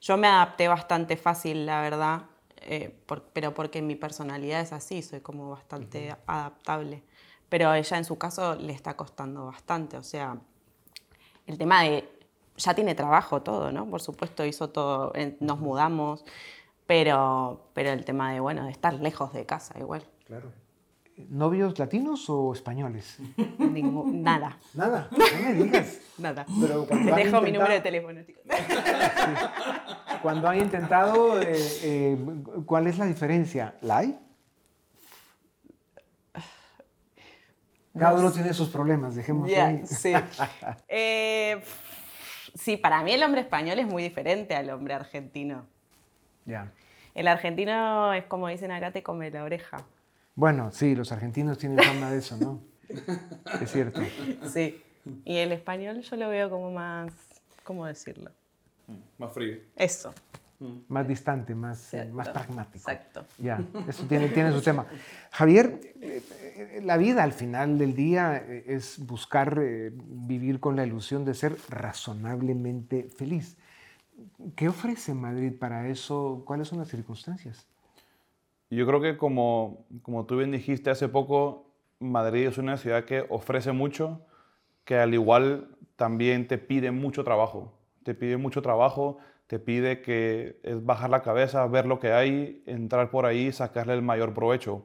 [0.00, 2.22] yo me adapté bastante fácil, la verdad,
[2.62, 6.18] eh, por, pero porque mi personalidad es así, soy como bastante uh -huh.
[6.26, 7.02] adaptable.
[7.48, 10.38] Pero a ella en su caso le está costando bastante, o sea,
[11.46, 12.08] el tema de,
[12.56, 13.86] ya tiene trabajo todo, ¿no?
[13.86, 16.24] Por supuesto, hizo todo, nos mudamos,
[16.92, 20.04] pero, pero el tema de, bueno, de estar lejos de casa igual.
[20.26, 20.52] Claro.
[21.30, 23.18] ¿Novios latinos o españoles?
[23.58, 24.58] Ningú, nada.
[24.74, 26.00] Nada, no me digas.
[26.18, 26.44] nada.
[26.60, 27.42] Pero Te dejo intentado...
[27.44, 28.42] mi número de teléfono, chicos.
[28.44, 28.52] Sí.
[30.20, 32.18] Cuando han intentado, eh, eh,
[32.66, 33.74] ¿cuál es la diferencia?
[33.80, 34.18] ¿La hay?
[37.98, 39.80] Cada uno tiene sus problemas, dejemos yeah, ahí.
[39.86, 40.12] Sí.
[40.88, 41.62] eh,
[42.54, 45.64] sí, para mí el hombre español es muy diferente al hombre argentino.
[46.44, 46.70] Ya.
[47.14, 49.84] El argentino es como dicen acá, te come la oreja.
[50.34, 52.60] Bueno, sí, los argentinos tienen fama de eso, ¿no?
[53.60, 54.00] es cierto.
[54.52, 54.82] Sí.
[55.24, 57.12] Y el español yo lo veo como más,
[57.64, 58.30] ¿cómo decirlo?
[59.18, 59.58] Más frío.
[59.76, 60.14] Eso.
[60.88, 62.88] Más distante, más, eh, más pragmático.
[62.88, 63.26] Exacto.
[63.38, 64.86] Ya, eso tiene, tiene su tema.
[65.32, 71.24] Javier, eh, la vida al final del día eh, es buscar vivir con la ilusión
[71.24, 73.56] de ser razonablemente feliz.
[74.56, 76.42] ¿Qué ofrece Madrid para eso?
[76.44, 77.66] ¿Cuáles son las circunstancias?
[78.70, 81.66] Yo creo que como, como tú bien dijiste hace poco,
[81.98, 84.22] Madrid es una ciudad que ofrece mucho,
[84.84, 87.72] que al igual también te pide mucho trabajo.
[88.02, 92.62] Te pide mucho trabajo, te pide que es bajar la cabeza, ver lo que hay,
[92.66, 94.84] entrar por ahí, sacarle el mayor provecho.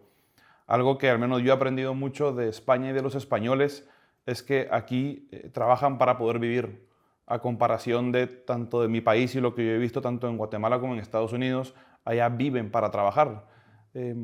[0.67, 3.87] Algo que al menos yo he aprendido mucho de España y de los españoles
[4.25, 6.85] es que aquí eh, trabajan para poder vivir
[7.27, 10.37] a comparación de tanto de mi país y lo que yo he visto tanto en
[10.37, 13.45] Guatemala como en Estados Unidos, allá viven para trabajar.
[13.93, 14.15] Eh,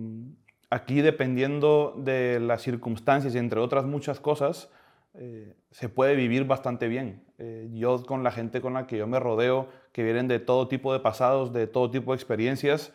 [0.69, 4.71] aquí dependiendo de las circunstancias y entre otras muchas cosas,
[5.15, 7.23] eh, se puede vivir bastante bien.
[7.37, 10.67] Eh, yo con la gente con la que yo me rodeo, que vienen de todo
[10.67, 12.93] tipo de pasados, de todo tipo de experiencias,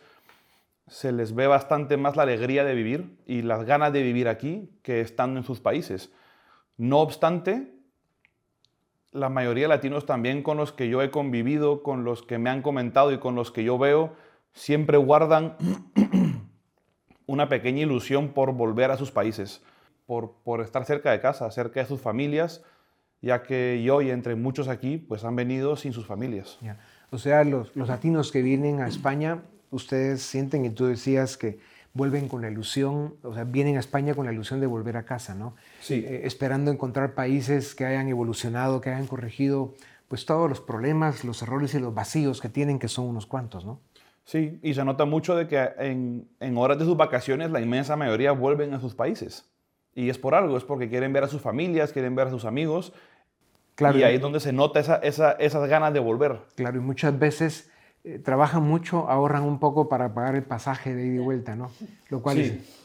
[0.87, 4.71] se les ve bastante más la alegría de vivir y las ganas de vivir aquí
[4.81, 6.11] que estando en sus países.
[6.77, 7.78] No obstante,
[9.11, 12.49] la mayoría de latinos también con los que yo he convivido, con los que me
[12.49, 14.13] han comentado y con los que yo veo,
[14.53, 15.55] siempre guardan
[17.25, 19.61] una pequeña ilusión por volver a sus países,
[20.05, 22.63] por, por, estar cerca de casa, cerca de sus familias,
[23.21, 26.59] ya que yo y entre muchos aquí pues han venido sin sus familias.
[27.11, 31.59] O sea, los, los latinos que vienen a España, ustedes sienten, y tú decías que
[31.93, 35.03] vuelven con la ilusión, o sea, vienen a España con la ilusión de volver a
[35.03, 35.55] casa, ¿no?
[35.81, 36.05] Sí.
[36.07, 39.73] Eh, esperando encontrar países que hayan evolucionado, que hayan corregido
[40.07, 43.63] pues todos los problemas, los errores y los vacíos que tienen, que son unos cuantos,
[43.63, 43.79] ¿no?
[44.25, 47.95] Sí, y se nota mucho de que en, en horas de sus vacaciones la inmensa
[47.95, 49.49] mayoría vuelven a sus países.
[49.95, 52.45] Y es por algo, es porque quieren ver a sus familias, quieren ver a sus
[52.45, 52.93] amigos.
[53.75, 56.39] Claro, y ahí es donde se nota esa, esa, esas ganas de volver.
[56.55, 57.71] Claro, y muchas veces
[58.03, 61.71] eh, trabajan mucho, ahorran un poco para pagar el pasaje de ida y vuelta, ¿no?
[62.09, 62.41] Lo cual Sí.
[62.43, 62.79] es...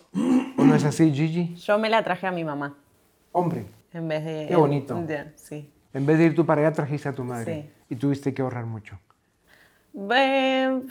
[0.59, 1.57] ¿O no es así, Gigi?
[1.57, 2.77] Yo me la traje a mi mamá
[3.33, 4.46] Hombre, en vez de...
[4.48, 4.96] Qué bonito.
[5.37, 5.68] Sí.
[5.92, 7.62] en vez de ir tú para allá, trajiste a tu madre.
[7.62, 7.70] Sí.
[7.94, 8.98] Y tuviste que ahorrar mucho.
[10.11, 10.83] Eh,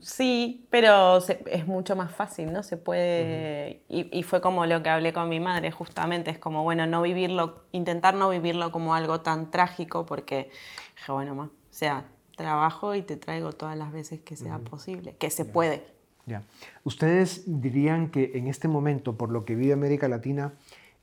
[0.00, 2.62] sí, pero se- es mucho más fácil, ¿no?
[2.64, 3.82] Se puede...
[3.88, 7.02] y, y fue como lo que hablé con mi madre, justamente, es como, bueno, no
[7.02, 10.50] vivirlo, intentar no vivirlo como algo tan trágico, porque
[10.96, 12.04] dije, bueno, ma, o sea,
[12.38, 15.84] trabajo y te traigo todas las veces que sea posible, que se puede.
[16.24, 16.42] Ya.
[16.84, 20.54] ¿Ustedes dirían que en este momento, por lo que vive América Latina,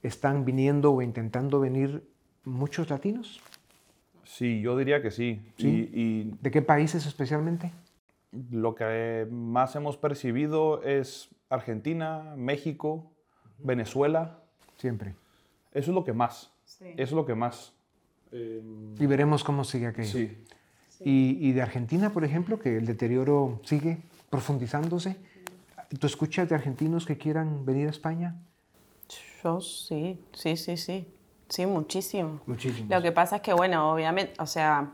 [0.01, 2.03] están viniendo o intentando venir
[2.43, 3.39] muchos latinos?
[4.23, 5.41] Sí, yo diría que sí.
[5.57, 5.89] Sí.
[5.93, 7.71] Y, y ¿De qué países especialmente?
[8.51, 13.11] lo que más hemos percibido es Argentina, México,
[13.59, 14.43] Venezuela.
[14.77, 15.15] Siempre.
[15.71, 16.51] Eso es lo que más.
[16.65, 16.89] Sí.
[16.89, 17.73] Eso es lo que más.
[18.31, 20.11] Y veremos cómo sigue aquello.
[20.11, 20.37] Sí.
[21.03, 23.97] Y, y de Argentina, por ejemplo, que el deterioro sigue
[24.29, 25.17] profundizándose.
[25.99, 28.35] ¿Tú escuchas de argentinos que quieran venir a España?
[29.43, 31.07] Yo sí, sí, sí, sí.
[31.47, 32.39] Sí, muchísimo.
[32.47, 32.89] Muchísimos.
[32.89, 34.91] Lo que pasa es que, bueno, obviamente, o sea,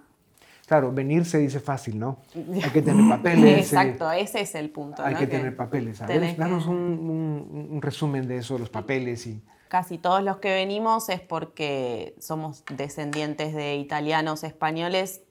[0.67, 2.19] Claro, venir se dice fácil, ¿no?
[2.35, 3.43] Hay que tener papeles.
[3.45, 5.03] eh, exacto, ese es el punto.
[5.03, 5.19] Hay ¿no?
[5.19, 6.01] que tener papeles.
[6.01, 9.41] A ver, tenés que- danos un, un- un resumen de eso, los papeles y...
[9.69, 15.21] Casi todos los que venimos es porque somos descendientes de italianos, españoles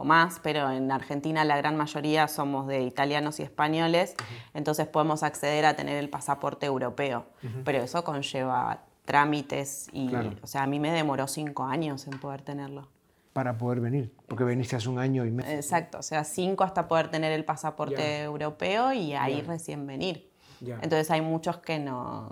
[0.00, 4.14] o más, pero en Argentina la gran mayoría somos de italianos y españoles,
[4.54, 7.26] entonces podemos acceder a tener el pasaporte europeo,
[7.64, 10.30] pero eso conlleva trámites y, Claro.
[10.42, 12.88] o sea, a mí me demoró cinco años en poder tenerlo.
[13.32, 15.50] para poder venir, porque veniste hace un año y medio.
[15.50, 18.24] Exacto, o sea, cinco hasta poder tener el pasaporte Ya.
[18.24, 19.46] europeo y ahí Ya.
[19.48, 20.30] recién venir.
[20.60, 20.74] Ya.
[20.82, 22.30] Entonces hay muchos que no,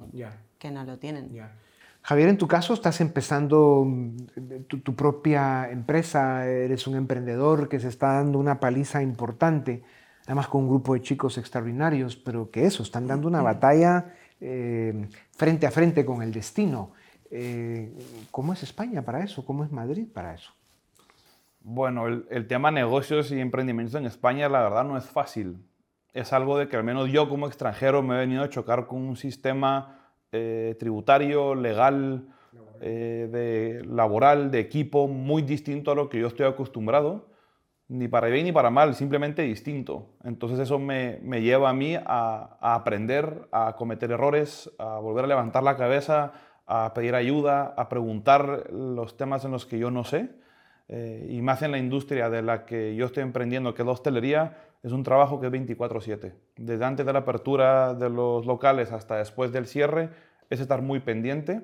[0.59, 1.33] que no lo tienen.
[2.03, 7.79] Javier, en tu caso estás empezando mm, tu, tu propia empresa, eres un emprendedor que
[7.79, 9.83] se está dando una paliza importante,
[10.25, 15.09] además con un grupo de chicos extraordinarios, pero que eso, están dando una batalla eh,
[15.33, 16.93] frente a frente con el destino.
[17.31, 17.93] Eh,
[18.31, 19.45] ¿Cómo es España para eso?
[19.45, 20.53] ¿Cómo es Madrid para eso?
[21.63, 25.59] Bueno, el, el tema negocios y emprendimientos en España, la verdad, no es fácil.
[26.15, 29.03] Es algo de que al menos yo como extranjero me he venido a chocar con
[29.03, 30.00] un sistema
[30.33, 32.29] eh, tributario, legal,
[32.81, 37.29] eh, de, laboral, de equipo, muy distinto a lo que yo estoy acostumbrado,
[37.89, 40.15] ni para bien ni para mal, simplemente distinto.
[40.25, 45.25] Entonces eso me, me lleva a mí a, a aprender, a cometer errores, a volver
[45.25, 46.33] a levantar la cabeza,
[46.67, 50.31] a pedir ayuda, a preguntar los temas en los que yo no sé.
[50.93, 53.93] Eh, y más en la industria de la que yo estoy emprendiendo, que es la
[53.93, 56.33] hostelería, es un trabajo que es 24/7.
[56.57, 60.11] Desde antes de la apertura de los locales hasta después del cierre,
[60.49, 61.63] es estar muy pendiente,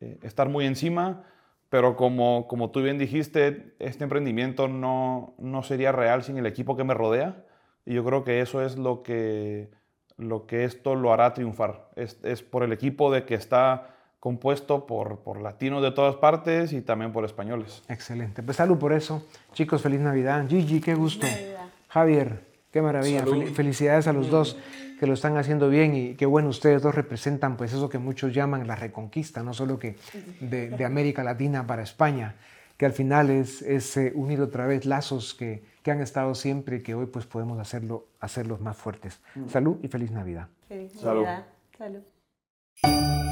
[0.00, 1.24] eh, estar muy encima,
[1.68, 6.76] pero como, como tú bien dijiste, este emprendimiento no, no sería real sin el equipo
[6.76, 7.44] que me rodea.
[7.84, 9.70] Y yo creo que eso es lo que,
[10.16, 11.90] lo que esto lo hará triunfar.
[11.96, 16.72] Es, es por el equipo de que está compuesto por, por latinos de todas partes
[16.72, 17.82] y también por españoles.
[17.88, 18.42] Excelente.
[18.42, 19.24] Pues salud por eso.
[19.52, 20.46] Chicos, feliz Navidad.
[20.48, 21.26] Gigi, qué gusto.
[21.88, 23.20] Javier, qué maravilla.
[23.20, 23.44] Salud.
[23.52, 24.56] Felicidades a los dos
[24.98, 28.34] que lo están haciendo bien y qué bueno ustedes dos representan pues eso que muchos
[28.34, 29.96] llaman la reconquista, no solo que
[30.40, 32.34] de, de América Latina para España,
[32.76, 36.76] que al final es, es eh, unir otra vez lazos que, que han estado siempre
[36.76, 39.20] y que hoy pues podemos hacerlo, hacerlos más fuertes.
[39.48, 40.48] Salud y feliz Navidad.
[40.68, 41.24] Feliz Salud.
[41.24, 41.46] Navidad.
[41.76, 43.27] Salud.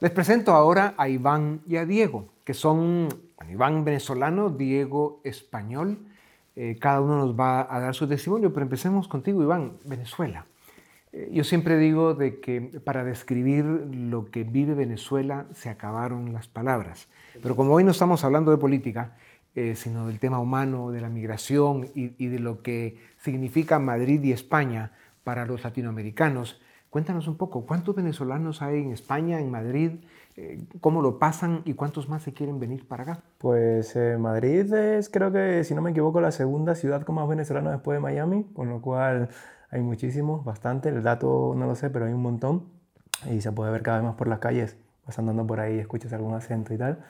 [0.00, 3.08] Les presento ahora a Iván y a Diego, que son
[3.50, 5.98] Iván venezolano, Diego español.
[6.54, 10.46] Eh, cada uno nos va a dar su testimonio, pero empecemos contigo, Iván, Venezuela.
[11.12, 16.46] Eh, yo siempre digo de que para describir lo que vive Venezuela se acabaron las
[16.46, 17.08] palabras.
[17.42, 19.16] Pero como hoy no estamos hablando de política,
[19.56, 24.30] eh, sino del tema humano, de la migración y de lo que significa Madrid y
[24.30, 24.92] España
[25.24, 26.60] para los latinoamericanos,
[26.90, 29.92] Cuéntanos un poco, ¿cuántos venezolanos hay en España, en Madrid?
[30.36, 33.20] Eh, ¿Cómo lo pasan y cuántos más se quieren venir para acá?
[33.36, 37.28] Pues eh, Madrid es, creo que, si no me equivoco, la segunda ciudad con más
[37.28, 39.28] venezolanos después de Miami, con lo cual
[39.70, 42.64] hay muchísimos, bastante, el dato no lo sé, pero hay un montón
[43.30, 46.12] y se puede ver cada vez más por las calles, vas andando por ahí, escuchas
[46.14, 47.04] algún acento y tal.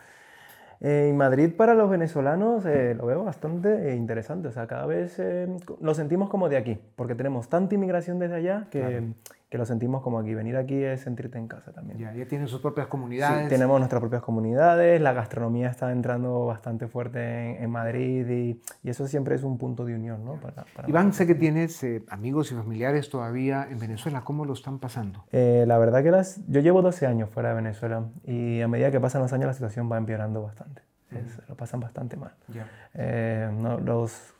[0.80, 5.48] En Madrid para los venezolanos eh, lo veo bastante interesante, o sea, cada vez eh,
[5.80, 9.12] lo sentimos como de aquí, porque tenemos tanta inmigración desde allá que,
[9.48, 10.34] que lo sentimos como aquí.
[10.34, 11.98] Venir aquí es sentirte en casa también.
[11.98, 13.44] Ya, ya tienen sus propias comunidades.
[13.44, 18.90] Sí, tenemos nuestras propias comunidades, la gastronomía está entrando bastante fuerte en, Madrid y, y,
[18.90, 20.34] eso siempre es un punto de unión, ¿no?
[20.34, 24.22] Para, para Iván, sé que tienes eh, amigos y familiares todavía en Venezuela.
[24.22, 25.24] ¿Cómo lo están pasando?
[25.32, 28.90] Eh, la verdad que las, yo llevo 12 años fuera de Venezuela y a medida
[28.90, 30.82] que pasan los años la situación va empeorando bastante.
[31.10, 32.32] Es, lo pasan bastante mal.
[32.48, 32.66] Ya.
[32.94, 34.34] Eh, no, los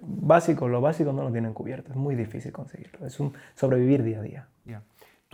[0.00, 1.90] básicos, lo básico no lo tienen cubierto.
[1.90, 3.06] Es muy difícil conseguirlo.
[3.06, 4.48] Es un sobrevivir día a día.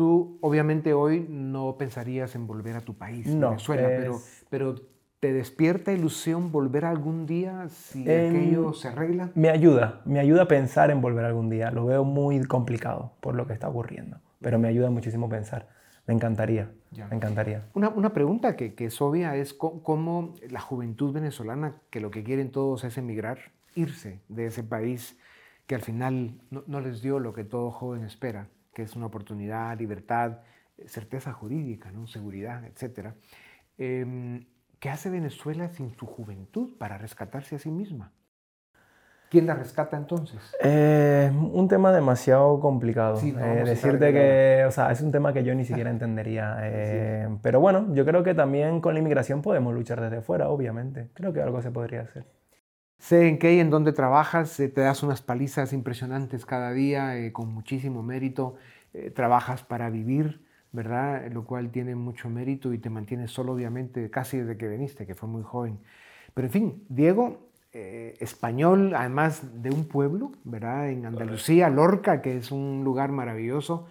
[0.00, 4.74] Tú obviamente hoy no pensarías en volver a tu país, No, Venezuela, es- pero, pero
[5.20, 9.30] ¿te despierta ilusión volver algún día si Em, aquello se arregla?
[9.34, 11.70] Me ayuda, me ayuda a pensar en volver algún día.
[11.70, 15.68] Lo veo muy complicado por lo que está ocurriendo, pero me ayuda muchísimo a pensar.
[16.06, 17.06] Me encantaría, Ya.
[17.08, 17.68] me encantaría.
[17.74, 22.24] Una, una pregunta que, que es obvia es cómo la juventud venezolana, que lo que
[22.24, 23.38] quieren todos es emigrar,
[23.74, 25.18] irse de ese país
[25.66, 28.48] que al final no, no les dio lo que todo joven espera,
[28.80, 30.38] que es una oportunidad, libertad,
[30.78, 32.06] eh, certeza jurídica, ¿no?
[32.06, 33.14] seguridad, etc.
[33.78, 34.46] Em,
[34.78, 38.12] ¿Qué hace Venezuela sin su juventud para rescatarse a sí misma?
[39.28, 40.40] ¿Quién la rescata entonces?
[40.60, 43.16] Eh, un tema demasiado complicado.
[43.16, 46.56] Sí, no Eh, decirte que, o sea, es un tema que yo ni siquiera entendería.
[46.62, 51.10] eh, Pero bueno, yo creo que también con la inmigración podemos luchar desde fuera, obviamente.
[51.14, 52.24] Creo que algo se podría hacer.
[53.00, 57.16] Sé en qué y en dónde trabajas, eh, te das unas palizas impresionantes cada día,
[57.16, 58.56] eh, con muchísimo mérito,
[58.92, 61.32] eh, trabajas para vivir, ¿verdad?
[61.32, 65.14] Lo cual tiene mucho mérito y te mantienes solo, obviamente, casi desde que viniste, que
[65.14, 65.78] fue muy joven.
[66.34, 70.90] Pero en fin, Diego, eh, español, además de un pueblo, ¿verdad?
[70.90, 73.88] En Andalucía, Lorca, que es un lugar maravilloso,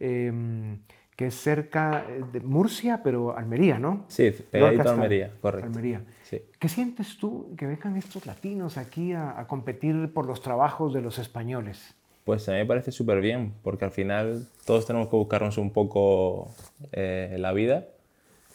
[0.00, 0.80] em,
[1.18, 4.04] que es cerca eh, de Murcia, pero Almería, ¿no?
[4.06, 5.66] Sí, Lorca pegadito a Almería, correcto.
[5.66, 6.02] Almería.
[6.22, 6.40] Sí.
[6.60, 11.00] ¿Qué sientes tú que vengan estos latinos aquí a, a competir por los trabajos de
[11.00, 11.92] los españoles?
[12.22, 15.72] Pues a mí me parece súper bien, porque al final todos tenemos que buscarnos un
[15.72, 16.54] poco
[16.92, 17.86] eh, la vida.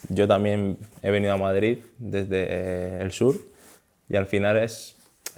[0.07, 3.35] Yo también he venido a Madrid desde eh, el sur
[4.07, 4.95] y al final es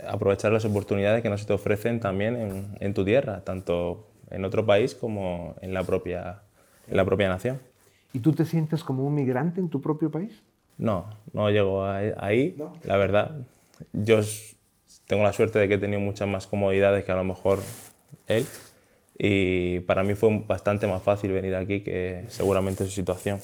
[0.08, 4.46] aprovechar las oportunidades que no se te ofrecen también en, en tu tierra, tanto en
[4.46, 6.42] otro país como en la propia,
[6.90, 7.60] en la propia nación.
[8.14, 10.42] ¿Y tú te sientes como un migrante en tu propio país?
[10.78, 13.38] No, no llego a- ahí, la verdad.
[13.94, 14.20] Yo
[15.08, 17.60] tengo la suerte de que he tenido muchas más comodidades que a lo mejor
[18.28, 18.46] él.
[19.18, 23.40] Y para mí fue bastante más fácil venir aquí que seguramente su situación.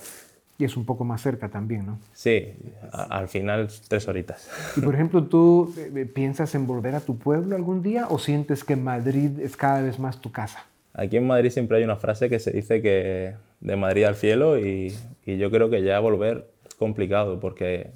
[0.58, 2.00] Y es un poco más cerca también, ¿no?
[2.14, 2.54] Sí,
[2.92, 4.50] a- al final tres horitas.
[4.78, 8.64] Y por ejemplo, ¿tú eh, piensas en volver a tu pueblo algún día o sientes
[8.64, 10.66] que Madrid es cada vez más tu casa?
[10.94, 14.60] Aquí en Madrid siempre hay una frase que se dice que de Madrid al cielo
[14.60, 14.94] y,
[15.26, 17.92] y yo creo que ya volver es complicado porque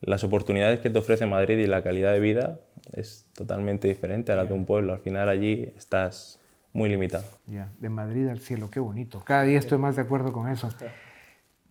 [0.00, 2.58] las oportunidades que te ofrece Madrid y la calidad de vida
[2.92, 4.92] es totalmente diferente a la de un pueblo.
[4.92, 6.40] Al final allí estás
[6.72, 7.24] muy limitado.
[7.46, 9.22] Ya, de Madrid al cielo, qué bonito.
[9.24, 10.68] Cada día estoy más de acuerdo con eso.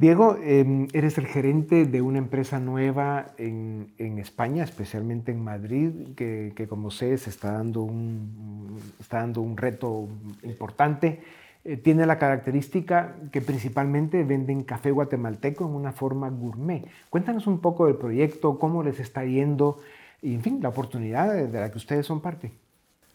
[0.01, 6.65] Diego, eh, eres el gerente de una empresa nueva en, España, especialmente en Madrid, que,
[6.67, 10.09] como sé se está dando un, está dando un reto
[10.41, 11.21] importante.
[11.63, 16.83] Eh, tiene la característica que principalmente venden café guatemalteco en una forma gourmet.
[17.11, 19.77] Cuéntanos un poco del proyecto, cómo les está yendo
[20.19, 22.51] y, en fin, la oportunidad de la que ustedes son parte.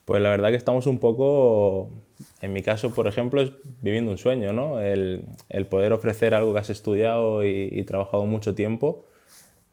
[0.06, 1.90] Pues la verdad que estamos un poco,
[2.40, 3.50] en mi caso, por ejemplo, es
[3.82, 4.80] viviendo un sueño, ¿no?
[4.80, 9.04] El, el poder ofrecer algo que has estudiado y, y trabajado mucho tiempo,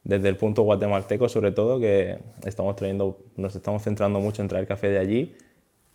[0.03, 4.67] desde el punto guatemalteco sobre todo, que estamos trayendo, nos estamos centrando mucho en traer
[4.67, 5.35] café de allí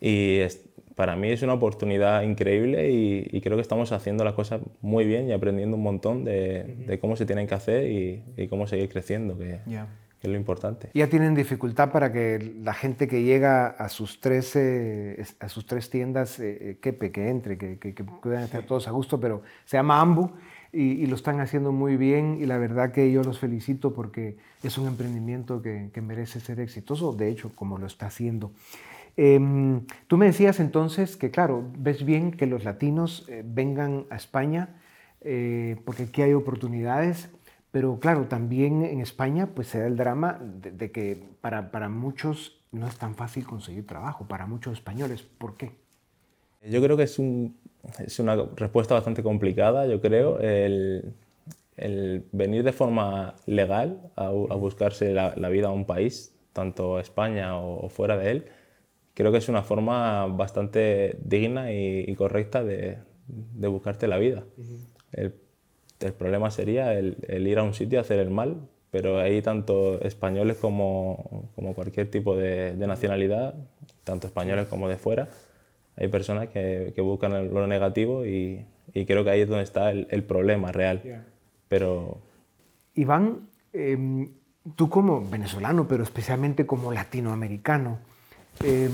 [0.00, 0.64] y es-
[0.94, 5.04] para mí es una oportunidad increíble y, y creo que estamos haciendo las cosas muy
[5.04, 8.66] bien y aprendiendo un montón de, de cómo se tienen que hacer y, y cómo
[8.66, 9.58] seguir creciendo, que.
[10.20, 10.90] Que es lo importante.
[10.94, 15.66] Ya tienen dificultad para que la gente que llega a sus tres, eh, a sus
[15.66, 19.20] tres tiendas eh, eh, quepe, que entre, que, que, que puedan estar todos a gusto,
[19.20, 20.30] pero se llama Ambu
[20.72, 24.36] y, y lo están haciendo muy bien y la verdad que yo los felicito porque
[24.62, 28.52] es un emprendimiento que, que merece ser exitoso, de hecho, como lo está haciendo.
[29.20, 34.16] Em, tú me decías entonces que, claro, ves bien que los latinos eh, vengan a
[34.16, 34.76] España
[35.22, 37.28] eh, porque aquí hay oportunidades,
[37.70, 41.88] pero claro, también en España pues se da el drama de, de que para, para
[41.88, 45.22] muchos no es tan fácil conseguir trabajo, para muchos españoles.
[45.22, 45.72] ¿Por qué?
[46.62, 47.56] Yo creo que es, un-
[47.98, 51.14] es una respuesta bastante complicada, yo creo, el,
[51.76, 56.98] el venir de forma legal a, a buscarse la, la vida a un país, tanto
[57.00, 58.46] España o, o fuera de él,
[59.14, 62.98] creo que es una forma bastante digna y, correcta de,
[63.28, 64.44] de, buscarte la vida.
[65.12, 65.34] el,
[66.00, 68.56] el, problema sería el, el, ir a un sitio a hacer el mal,
[68.90, 73.54] pero hay tanto españoles como, como cualquier tipo de, de, nacionalidad,
[74.04, 75.28] tanto españoles como de fuera,
[75.96, 79.90] hay personas que, que buscan lo negativo y, y, creo que ahí es donde está
[79.90, 81.24] el, el problema real.
[81.68, 82.18] Pero...
[82.94, 84.28] Iván, eh,
[84.76, 87.98] tú como venezolano, pero especialmente como latinoamericano,
[88.64, 88.90] eh,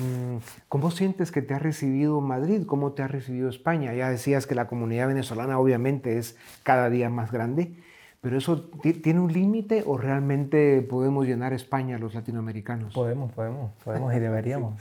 [0.69, 2.65] ¿cómo sientes que te ha recibido Madrid?
[2.67, 3.95] ¿Cómo te ha recibido España?
[3.95, 7.77] Ya decías que la comunidad venezolana obviamente es cada día más grande,
[8.25, 8.71] pero ¿eso
[9.03, 12.95] tiene un límite o realmente podemos llenar España los latinoamericanos?
[12.95, 14.81] Podemos, podemos, podemos y deberíamos.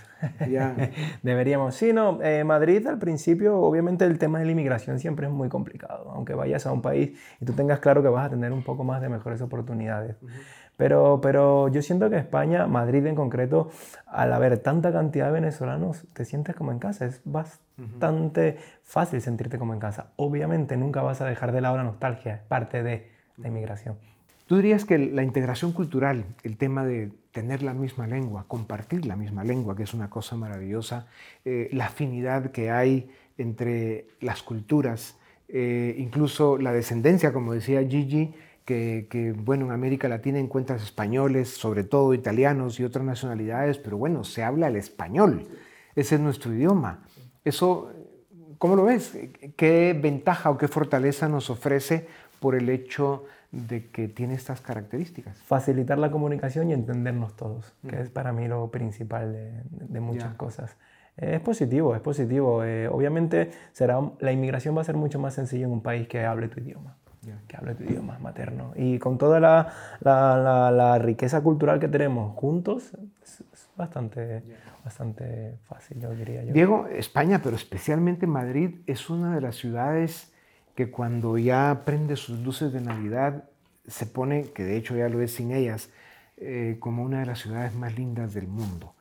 [1.24, 1.76] deberíamos.
[1.76, 5.50] Sí, no, eh, Madrid al principio, obviamente el tema de la inmigración siempre es muy
[5.50, 8.64] complicado, aunque vayas a un país y tú tengas claro que vas a tener un
[8.64, 10.16] poco más de mejores oportunidades.
[10.78, 13.72] Pero, pero yo siento que España, Madrid en concreto,
[14.08, 17.06] al haber tanta cantidad de venezolanos, te sientes como en casa.
[17.06, 20.08] Es bastante fácil sentirte como en casa.
[20.16, 23.98] Obviamente nunca vas a dejar de lado la nostalgia, parte de la inmigración.
[24.46, 29.16] ¿Tú dirías que la integración cultural, el tema de tener la misma lengua, compartir la
[29.16, 31.08] misma lengua, que es una cosa maravillosa,
[31.46, 35.18] eh, la afinidad que hay entre las culturas,
[35.48, 38.34] eh, incluso la descendencia, como decía Gigi,
[38.66, 43.98] que, que, bueno, en América Latina encuentras españoles, sobre todo italianos y otras nacionalidades, pero
[43.98, 45.48] bueno, se habla el español,
[45.96, 47.04] ese es nuestro idioma.
[47.44, 47.92] Eso,
[48.58, 49.18] ¿cómo lo ves?
[49.56, 52.08] ¿Qué ventaja o qué fortaleza nos ofrece
[52.40, 55.38] por el hecho de que tiene estas características.
[55.44, 60.76] Facilitar la comunicación y entendernos todos, que es para mí lo principal de, muchas cosas.
[61.16, 62.64] Es positivo, es positivo.
[62.64, 66.26] Eh, obviamente será, la inmigración va a ser mucho más sencilla en un país que
[66.26, 66.98] hable tu idioma,
[67.48, 68.74] que hable tu idioma materno.
[68.76, 72.92] Y con toda la, la, la, riqueza cultural que tenemos juntos,
[73.24, 73.44] es,
[73.76, 74.44] bastante,
[74.84, 76.54] bastante fácil, yo diría yo.
[76.54, 80.34] Diego, España, pero especialmente Madrid, es una de las ciudades
[80.76, 83.46] que cuando ya prende sus luces de Navidad
[83.88, 85.90] se pone, que de hecho ya lo es sin ellas,
[86.38, 88.94] eh, como una de las ciudades más lindas del mundo.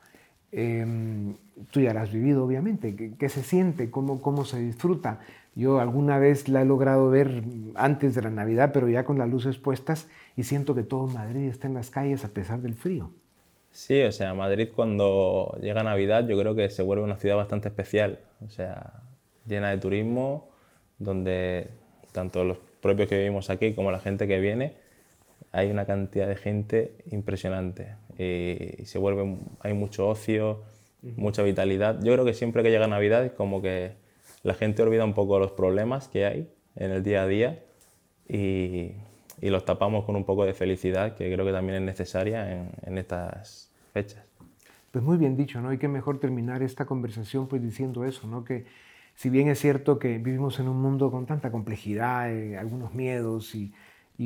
[0.51, 1.35] Em,
[1.71, 3.15] tú ya la has vivido, obviamente.
[3.17, 3.89] ¿Qué, se siente?
[3.89, 5.19] ¿Cómo, ¿Cómo se disfruta?
[5.55, 7.43] Yo alguna vez la he logrado ver
[7.75, 11.47] antes de la Navidad, pero ya con las luces puestas y siento que todo Madrid
[11.47, 13.11] está en las calles a pesar del frío.
[13.71, 17.69] Sí, o sea, Madrid cuando llega Navidad yo creo que se vuelve una ciudad bastante
[17.69, 19.01] especial, o sea,
[19.47, 20.49] llena de turismo,
[20.99, 21.69] donde
[22.11, 24.75] tanto los propios que vivimos aquí como la gente que viene,
[25.51, 30.63] hay una cantidad de gente impresionante y, se vuelve, hay mucho ocio,
[31.01, 31.99] mucha vitalidad.
[32.03, 33.93] Yo creo que siempre que llega Navidad es como que
[34.43, 37.63] la gente olvida un poco los problemas que hay en el día a día
[38.27, 38.91] y,
[39.41, 42.97] y los tapamos con un poco de felicidad que creo que también es necesaria en,
[42.97, 44.23] estas fechas.
[44.91, 45.69] Pues muy bien dicho, ¿no?
[45.69, 48.45] hay que mejor terminar esta conversación pues diciendo eso, ¿no?
[48.45, 48.65] Que
[49.15, 53.53] si bien es cierto que vivimos en un mundo con tanta complejidad, eh, algunos miedos
[53.53, 53.73] y,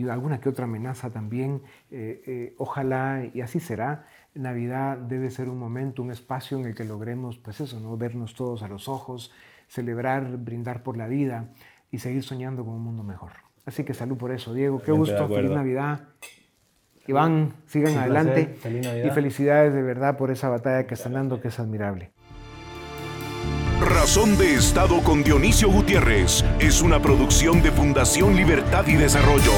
[0.08, 4.06] alguna que otra amenaza también, eh, eh, ojalá y así será.
[4.36, 7.98] Navidad debe ser un momento, un espacio en el que logremos, pues eso, ¿no?
[7.98, 9.32] vernos todos a los ojos,
[9.68, 11.50] celebrar, brindar por la vida
[11.92, 13.32] y seguir soñando con un mundo mejor.
[13.66, 14.82] Así que salud por eso, Diego.
[14.82, 16.02] Qué gusto, feliz Navidad.
[17.08, 18.58] Iván, sigan adelante
[19.06, 22.12] y felicidades de verdad por esa batalla que están dando, que es admirable.
[23.80, 29.52] Razón de Estado con Dionisio Gutiérrez es una producción de Fundación Libertad y Desarrollo.